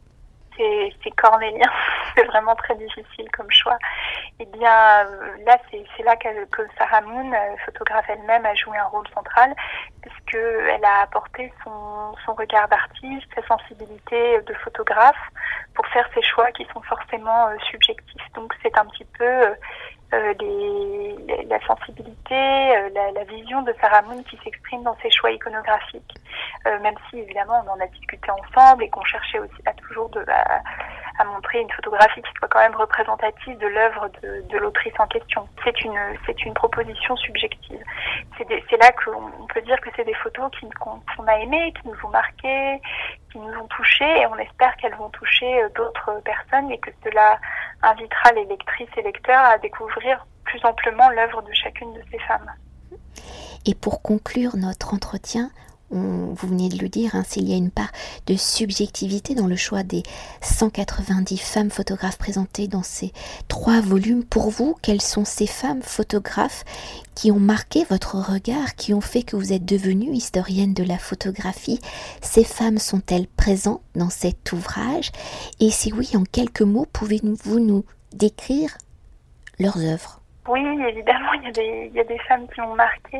C'est 1.03 1.11
cornélien, 1.13 1.71
c'est 2.17 2.25
vraiment 2.25 2.55
très 2.57 2.75
difficile 2.77 3.31
comme 3.33 3.51
choix. 3.51 3.79
Eh 4.41 4.47
bien, 4.47 5.05
euh, 5.05 5.37
là, 5.47 5.59
c'est 5.71 6.03
là 6.05 6.17
que, 6.17 6.45
que, 6.47 6.63
Sarah 6.77 7.01
Moon, 7.03 7.33
euh, 7.33 7.57
photographe 7.65 8.07
elle-même, 8.09 8.45
a 8.47 8.55
joué 8.55 8.77
un 8.77 8.87
rôle 8.87 9.07
central, 9.15 9.55
puisqu'elle 10.03 10.85
a 10.85 11.03
apporté 11.03 11.53
son, 11.65 12.15
son 12.25 12.35
regard 12.35 12.69
d'artiste, 12.69 13.27
sa 13.35 13.47
sensibilité 13.47 14.41
de 14.43 14.55
photographe, 14.55 15.17
pour 15.75 15.87
faire 15.89 16.09
ses 16.15 16.23
choix 16.23 16.51
qui 16.53 16.67
sont 16.73 16.83
forcément 16.83 17.49
euh, 17.49 17.57
subjectifs. 17.71 18.33
Donc, 18.35 18.53
c'est 18.63 18.77
un 18.79 18.87
petit 18.87 19.07
peu 19.19 19.55
euh, 20.15 20.35
les, 20.41 21.45
la 21.45 21.61
sensibilité, 21.67 22.35
euh, 22.35 22.89
la, 22.95 23.13
la, 23.13 23.25
vision 23.25 23.61
de 23.63 23.75
Sarah 23.81 24.03
Moon 24.03 24.23
qui 24.23 24.39
s'exprime 24.43 24.83
dans 24.83 24.97
ses 25.03 25.11
choix 25.11 25.31
iconographiques. 25.31 26.15
Euh, 26.67 26.79
même 26.81 26.95
si 27.09 27.19
évidemment 27.19 27.63
on 27.67 27.73
en 27.73 27.81
a 27.81 27.87
discuté 27.89 28.31
ensemble 28.31 28.85
et 28.85 28.89
qu'on 28.89 29.05
cherchait 29.05 29.39
aussi 29.39 29.61
à 29.67 29.75
toujours 29.75 30.09
de, 30.11 30.25
à, 30.29 30.63
à, 31.19 31.25
montrer 31.25 31.61
une 31.61 31.71
photographie 31.71 32.23
qui 32.23 32.31
soit 32.39 32.49
quand 32.49 32.61
même 32.61 32.75
représentative 32.75 33.59
de 33.59 33.67
l'œuvre 33.67 34.09
de, 34.23 34.43
de 34.49 34.59
l'autrice 34.59 34.93
en 34.99 35.07
question. 35.07 35.49
C'est 35.65 35.85
une, 35.85 35.99
c'est 36.27 36.45
une 36.45 36.55
proposition 36.55 37.17
subjective. 37.17 37.83
C'est 38.39 38.77
là 38.77 38.93
qu'on 38.93 39.47
peut 39.53 39.63
dire 39.63 39.81
que 39.81 39.91
c'est 39.97 40.05
des 40.05 40.15
photos 40.15 40.51
qu'on 40.81 41.27
a 41.27 41.39
aimées, 41.39 41.73
qui 41.81 41.89
nous 41.89 41.97
ont 42.05 42.11
marquées, 42.11 42.81
qui 43.33 43.39
nous 43.39 43.53
ont 43.59 43.67
touchés 43.67 44.21
et 44.21 44.27
on 44.27 44.37
espère 44.39 44.77
qu'elles 44.77 44.95
vont 44.95 45.11
toucher 45.11 45.63
d'autres 45.75 46.21
personnes 46.25 46.71
et 46.71 46.79
que 46.79 46.91
cela 47.05 47.39
invitera 47.83 48.33
les 48.33 48.45
lectrices 48.45 48.89
et 48.97 49.03
lecteurs 49.03 49.45
à 49.45 49.59
découvrir 49.59 50.27
plus 50.45 50.65
amplement 50.65 51.09
l'œuvre 51.11 51.43
de 51.43 51.53
chacune 51.53 51.93
de 51.95 52.03
ces 52.11 52.19
femmes. 52.21 52.51
Et 53.67 53.75
pour 53.75 54.03
conclure 54.03 54.57
notre 54.57 54.95
entretien, 54.95 55.51
vous 55.91 56.49
venez 56.49 56.69
de 56.69 56.79
le 56.79 56.89
dire, 56.89 57.15
hein, 57.15 57.25
s'il 57.27 57.49
y 57.49 57.55
a 57.55 57.57
une 57.57 57.71
part 57.71 57.91
de 58.27 58.37
subjectivité 58.37 59.35
dans 59.35 59.47
le 59.47 59.57
choix 59.57 59.83
des 59.83 60.03
190 60.43 61.39
femmes 61.39 61.71
photographes 61.71 62.19
présentées 62.19 62.69
dans 62.69 62.83
ces 62.83 63.13
trois 63.49 63.81
volumes. 63.81 64.25
Pour 64.25 64.51
vous, 64.51 64.77
quelles 64.83 65.01
sont 65.01 65.25
ces 65.25 65.47
femmes 65.47 65.83
photographes 65.83 66.65
qui 67.15 67.33
ont 67.33 67.41
marqué 67.41 67.85
votre 67.89 68.17
regard, 68.17 68.77
qui 68.77 68.93
ont 68.93 69.01
fait 69.01 69.23
que 69.23 69.37
vous 69.37 69.53
êtes 69.53 69.65
devenue 69.65 70.13
historienne 70.13 70.75
de 70.75 70.85
la 70.85 70.99
photographie? 70.99 71.81
Ces 72.23 72.45
femmes 72.45 72.79
sont-elles 72.79 73.27
présentes 73.27 73.83
dans 73.95 74.11
cet 74.11 74.53
ouvrage? 74.53 75.11
Et 75.61 75.71
si 75.71 75.93
oui, 75.93 76.11
en 76.15 76.25
quelques 76.25 76.63
mots, 76.63 76.87
pouvez-vous 76.93 77.61
nous 77.61 77.85
décrire 78.13 78.77
leurs 79.59 79.79
œuvres? 79.79 80.18
Oui, 80.49 80.65
évidemment, 80.89 81.33
il 81.35 81.45
y, 81.45 81.49
a 81.49 81.51
des, 81.53 82.05
des 82.05 82.19
femmes 82.21 82.49
qui 82.49 82.61
m'ont 82.61 82.75
marqué. 82.75 83.19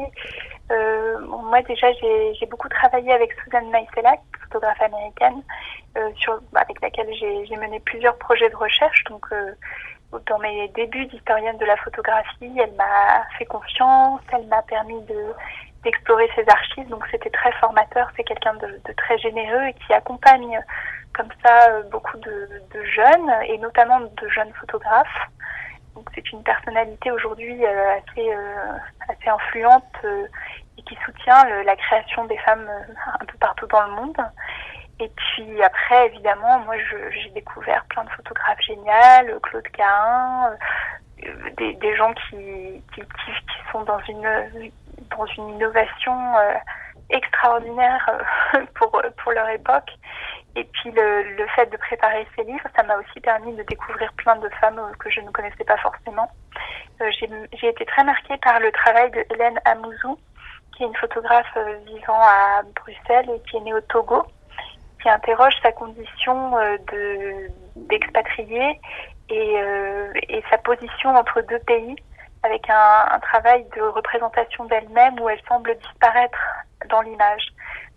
Euh, 0.71 1.19
moi, 1.21 1.61
déjà, 1.63 1.93
j'ai 1.93 2.47
beaucoup 2.47 2.69
travaillé 2.69 3.13
avec 3.13 3.33
Susan 3.45 3.67
Maiselak, 3.71 4.21
photographe 4.45 4.81
américaine, 4.81 5.43
euh, 5.97 6.11
sur, 6.17 6.41
avec 6.55 6.81
laquelle 6.81 7.09
j'ai 7.15 7.57
mené 7.57 7.81
plusieurs 7.81 8.17
projets 8.17 8.49
de 8.49 8.57
recherche. 8.57 9.05
Donc, 9.05 9.27
euh, 9.33 9.53
dans 10.27 10.39
mes 10.39 10.69
débuts 10.69 11.07
d'historienne 11.07 11.59
de 11.59 11.67
la 11.67 11.77
photographie, 11.77 12.53
elle 12.59 12.73
m'a 12.77 13.25
fait 13.37 13.45
confiance, 13.45 14.21
elle 14.33 14.47
m'a 14.47 14.63
permis 14.63 15.01
de 15.03 15.35
d'explorer 15.85 16.29
ses 16.35 16.45
archives. 16.49 16.89
Donc, 16.89 17.05
c'était 17.11 17.31
très 17.31 17.53
formateur. 17.53 18.11
C'est 18.17 18.25
quelqu'un 18.25 18.55
de, 18.55 18.81
très 18.97 19.17
généreux 19.19 19.63
et 19.69 19.75
qui 19.75 19.93
accompagne 19.93 20.61
comme 21.15 21.29
ça 21.45 21.83
beaucoup 21.93 22.17
de 22.17 22.83
jeunes 22.97 23.31
et 23.47 23.59
notamment 23.59 24.01
de 24.01 24.29
jeunes 24.29 24.53
photographes 24.55 25.29
c'est 26.15 26.33
une 26.33 26.43
personnalité 26.43 27.11
aujourd'hui 27.11 27.65
euh, 27.65 27.97
assez, 27.97 28.33
euh, 28.33 28.73
assez 29.09 29.29
influente 29.29 29.85
euh, 30.05 30.27
et 30.77 30.83
qui 30.83 30.97
soutient 31.05 31.45
la 31.65 31.77
création 31.77 32.25
des 32.27 32.39
femmes 32.39 32.69
un 33.21 33.25
peu 33.25 33.37
partout 33.39 33.67
dans 33.67 33.83
le 33.83 33.93
monde. 33.93 34.17
Et 35.01 35.09
puis 35.09 35.63
après, 35.63 36.07
évidemment, 36.07 36.61
moi, 36.61 36.75
j'ai 37.11 37.31
découvert 37.31 37.85
plein 37.87 38.05
de 38.05 38.11
photographes 38.11 38.61
géniales, 38.61 39.39
Claude 39.43 39.69
Cahin, 39.69 40.57
des, 41.57 41.97
gens 41.97 42.13
qui, 42.15 42.83
sont 43.73 43.83
dans 43.83 44.01
une, 44.09 44.71
innovation 45.37 46.35
extraordinaire 47.11 48.11
pour 48.75 49.33
leur 49.33 49.49
époque. 49.51 49.91
Et 50.57 50.65
puis 50.65 50.91
le, 50.91 51.47
fait 51.55 51.67
de 51.67 51.77
préparer 51.77 52.27
ces 52.37 52.45
livres, 52.45 52.69
ça 52.75 52.83
m'a 52.83 52.97
aussi 52.97 53.21
permis 53.21 53.55
de 53.55 53.63
découvrir 53.63 54.13
plein 54.15 54.37
de 54.37 54.49
femmes 54.61 54.79
euh, 54.79 54.93
que 54.99 55.11
je 55.11 55.21
ne 55.21 55.31
connaissais 55.31 55.65
pas 55.65 55.77
forcément. 55.79 56.29
Euh, 57.01 57.11
J'ai 57.53 57.69
été 57.69 57.85
très 57.85 58.05
marquée 58.05 58.37
par 58.39 58.59
le 58.61 58.73
travail 58.73 59.11
de 59.13 59.25
Hélène 59.33 59.61
Amouzou, 59.65 60.19
qui 60.77 60.83
est 60.83 60.87
une 60.87 60.97
photographe 60.97 61.47
euh, 61.57 61.77
vivant 61.87 62.21
à 62.21 62.63
Bruxelles 62.75 63.31
et 63.31 63.41
qui 63.49 63.57
est 63.57 63.61
née 63.61 63.75
au 63.75 63.81
Togo, 63.83 64.25
qui 65.03 65.09
interroge 65.09 65.55
sa 65.63 65.73
condition 65.73 66.59
euh, 66.59 66.77
d'expatriée 67.77 68.81
et, 69.31 70.43
sa 70.51 70.59
position 70.59 71.11
entre 71.11 71.43
deux 71.43 71.59
pays, 71.61 71.95
avec 72.43 72.71
un 72.71 73.19
travail 73.21 73.67
de 73.77 73.83
représentation 73.83 74.65
d'elle-même 74.65 75.21
où 75.21 75.29
elle 75.29 75.41
semble 75.47 75.77
disparaître 75.77 76.39
dans 76.89 77.03
l'image. 77.03 77.49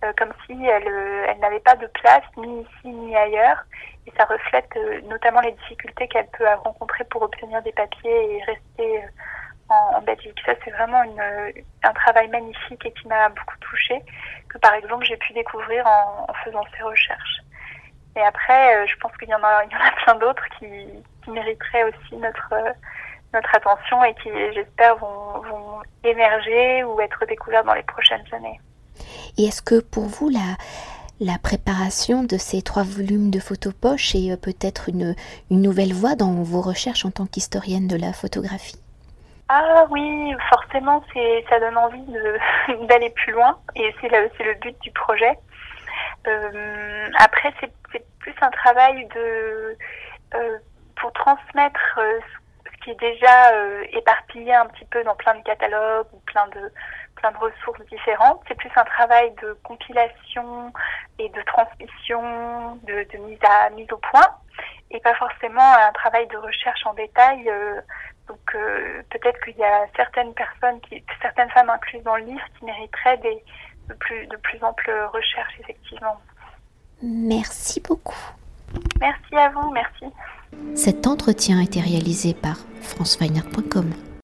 Euh, 0.03 0.11
comme 0.17 0.33
si 0.45 0.53
elle, 0.65 0.87
euh, 0.87 1.25
elle 1.29 1.39
n'avait 1.39 1.59
pas 1.59 1.75
de 1.75 1.85
place 1.87 2.23
ni 2.37 2.61
ici 2.61 2.87
ni 2.87 3.15
ailleurs. 3.15 3.63
Et 4.07 4.11
ça 4.17 4.25
reflète 4.25 4.69
euh, 4.75 4.99
notamment 5.01 5.41
les 5.41 5.51
difficultés 5.51 6.07
qu'elle 6.07 6.27
peut 6.29 6.47
rencontrer 6.63 7.03
pour 7.05 7.21
obtenir 7.21 7.61
des 7.61 7.71
papiers 7.71 8.37
et 8.37 8.43
rester 8.43 9.03
en, 9.69 10.01
Belgique. 10.01 10.41
Ça, 10.45 10.53
c'est 10.65 10.71
vraiment 10.71 11.03
une, 11.03 11.21
un 11.83 11.93
travail 11.93 12.27
magnifique 12.29 12.85
et 12.85 12.91
qui 12.93 13.07
m'a 13.07 13.29
beaucoup 13.29 13.57
touchée, 13.61 14.01
que 14.49 14.57
par 14.57 14.73
exemple 14.73 15.05
j'ai 15.05 15.15
pu 15.17 15.31
découvrir 15.33 15.85
en, 15.87 16.25
en, 16.27 16.33
faisant 16.43 16.63
ces 16.75 16.83
recherches. 16.83 17.41
Et 18.17 18.21
après, 18.21 18.85
je 18.87 18.95
pense 18.97 19.15
qu'il 19.17 19.29
y 19.29 19.35
en 19.35 19.43
a, 19.43 19.63
y 19.63 19.75
en 19.75 19.79
a 19.79 19.91
plein 20.03 20.15
d'autres 20.15 20.43
qui, 20.59 20.67
qui 21.23 21.31
mériteraient 21.31 21.83
aussi 21.83 22.15
notre 22.17 22.53
notre 23.33 23.55
attention 23.55 24.03
et 24.03 24.13
qui, 24.15 24.29
j'espère, 24.53 24.97
vont, 24.97 25.39
vont, 25.39 25.81
émerger 26.03 26.83
ou 26.83 26.99
être 26.99 27.25
découverts 27.27 27.63
dans 27.63 27.75
les 27.75 27.83
prochaines 27.83 28.25
années. 28.33 28.59
Et 29.37 29.45
est-ce 29.45 29.61
que 29.61 29.79
pour 29.79 30.05
vous, 30.05 30.29
la, 30.29 30.57
la 31.19 31.37
préparation 31.37 32.23
de 32.23 32.37
ces 32.37 32.61
trois 32.61 32.83
volumes 32.83 33.29
de 33.29 33.39
photos 33.39 33.73
poches 33.73 34.15
est 34.15 34.31
euh, 34.31 34.37
peut-être 34.37 34.89
une, 34.89 35.15
nouvelle 35.49 35.93
voie 35.93 36.15
dans 36.15 36.33
vos 36.43 36.61
recherches 36.61 37.05
en 37.05 37.11
tant 37.11 37.25
qu'historienne 37.25 37.87
de 37.87 37.95
la 37.95 38.13
photographie? 38.13 38.79
Ah 39.49 39.85
oui, 39.89 40.33
forcément, 40.49 41.03
c'est 41.13 41.43
ça 41.49 41.59
donne 41.59 41.77
envie 41.77 42.05
d'aller 42.87 43.09
plus 43.09 43.33
loin 43.33 43.57
et 43.75 43.93
c'est 43.99 44.07
le, 44.09 44.29
le 44.45 44.53
but 44.59 44.75
du 44.81 44.91
projet. 44.91 45.37
Euh, 46.27 47.09
après, 47.19 47.53
c'est 47.59 47.71
plus 48.19 48.33
un 48.41 48.49
travail 48.51 49.07
de 49.15 49.77
euh, 50.35 50.57
pour 50.99 51.11
transmettre 51.13 51.99
euh, 51.99 52.19
qui 52.83 52.91
est 52.91 52.99
déjà 52.99 53.51
éparpillé 53.93 54.55
un 54.55 54.65
petit 54.65 54.85
peu 54.85 55.03
dans 55.03 55.15
plein 55.15 55.35
de 55.35 55.43
catalogues 55.43 56.07
ou 56.13 56.19
plein 56.25 56.47
de 56.47 56.71
plein 57.21 57.31
de 57.31 57.37
ressources 57.37 57.85
différentes. 57.89 58.41
C'est 58.47 58.55
plus 58.55 58.71
un 58.75 58.83
travail 58.83 59.33
de 59.41 59.57
compilation 59.63 60.73
et 61.19 61.29
de 61.29 61.41
transmission, 61.43 62.75
de, 62.83 63.07
de 63.11 63.17
mise 63.25 63.39
à 63.43 63.69
mise 63.71 63.91
au 63.91 63.97
point, 63.97 64.27
et 64.89 64.99
pas 64.99 65.15
forcément 65.15 65.73
un 65.73 65.91
travail 65.93 66.27
de 66.27 66.37
recherche 66.37 66.85
en 66.85 66.93
détail. 66.93 67.49
Euh, 67.49 67.81
donc 68.27 68.55
euh, 68.55 69.01
peut-être 69.09 69.39
qu'il 69.43 69.57
y 69.57 69.63
a 69.63 69.85
certaines 69.95 70.33
personnes, 70.33 70.79
qui, 70.81 71.03
certaines 71.21 71.49
femmes 71.51 71.69
incluses 71.69 72.03
dans 72.03 72.15
le 72.15 72.23
livre, 72.23 72.45
qui 72.57 72.65
mériteraient 72.65 73.17
des 73.17 73.43
de 73.89 73.93
plus 73.95 74.27
de 74.27 74.37
plus 74.37 74.63
amples 74.63 74.91
recherches 75.13 75.59
effectivement. 75.59 76.17
Merci 77.01 77.81
beaucoup. 77.81 78.31
Merci 78.99 79.35
à 79.35 79.49
vous, 79.49 79.71
merci. 79.71 80.05
Cet 80.75 81.07
entretien 81.07 81.59
a 81.59 81.63
été 81.63 81.81
réalisé 81.81 82.33
par 82.33 82.57
franceweiner.com. 82.81 84.10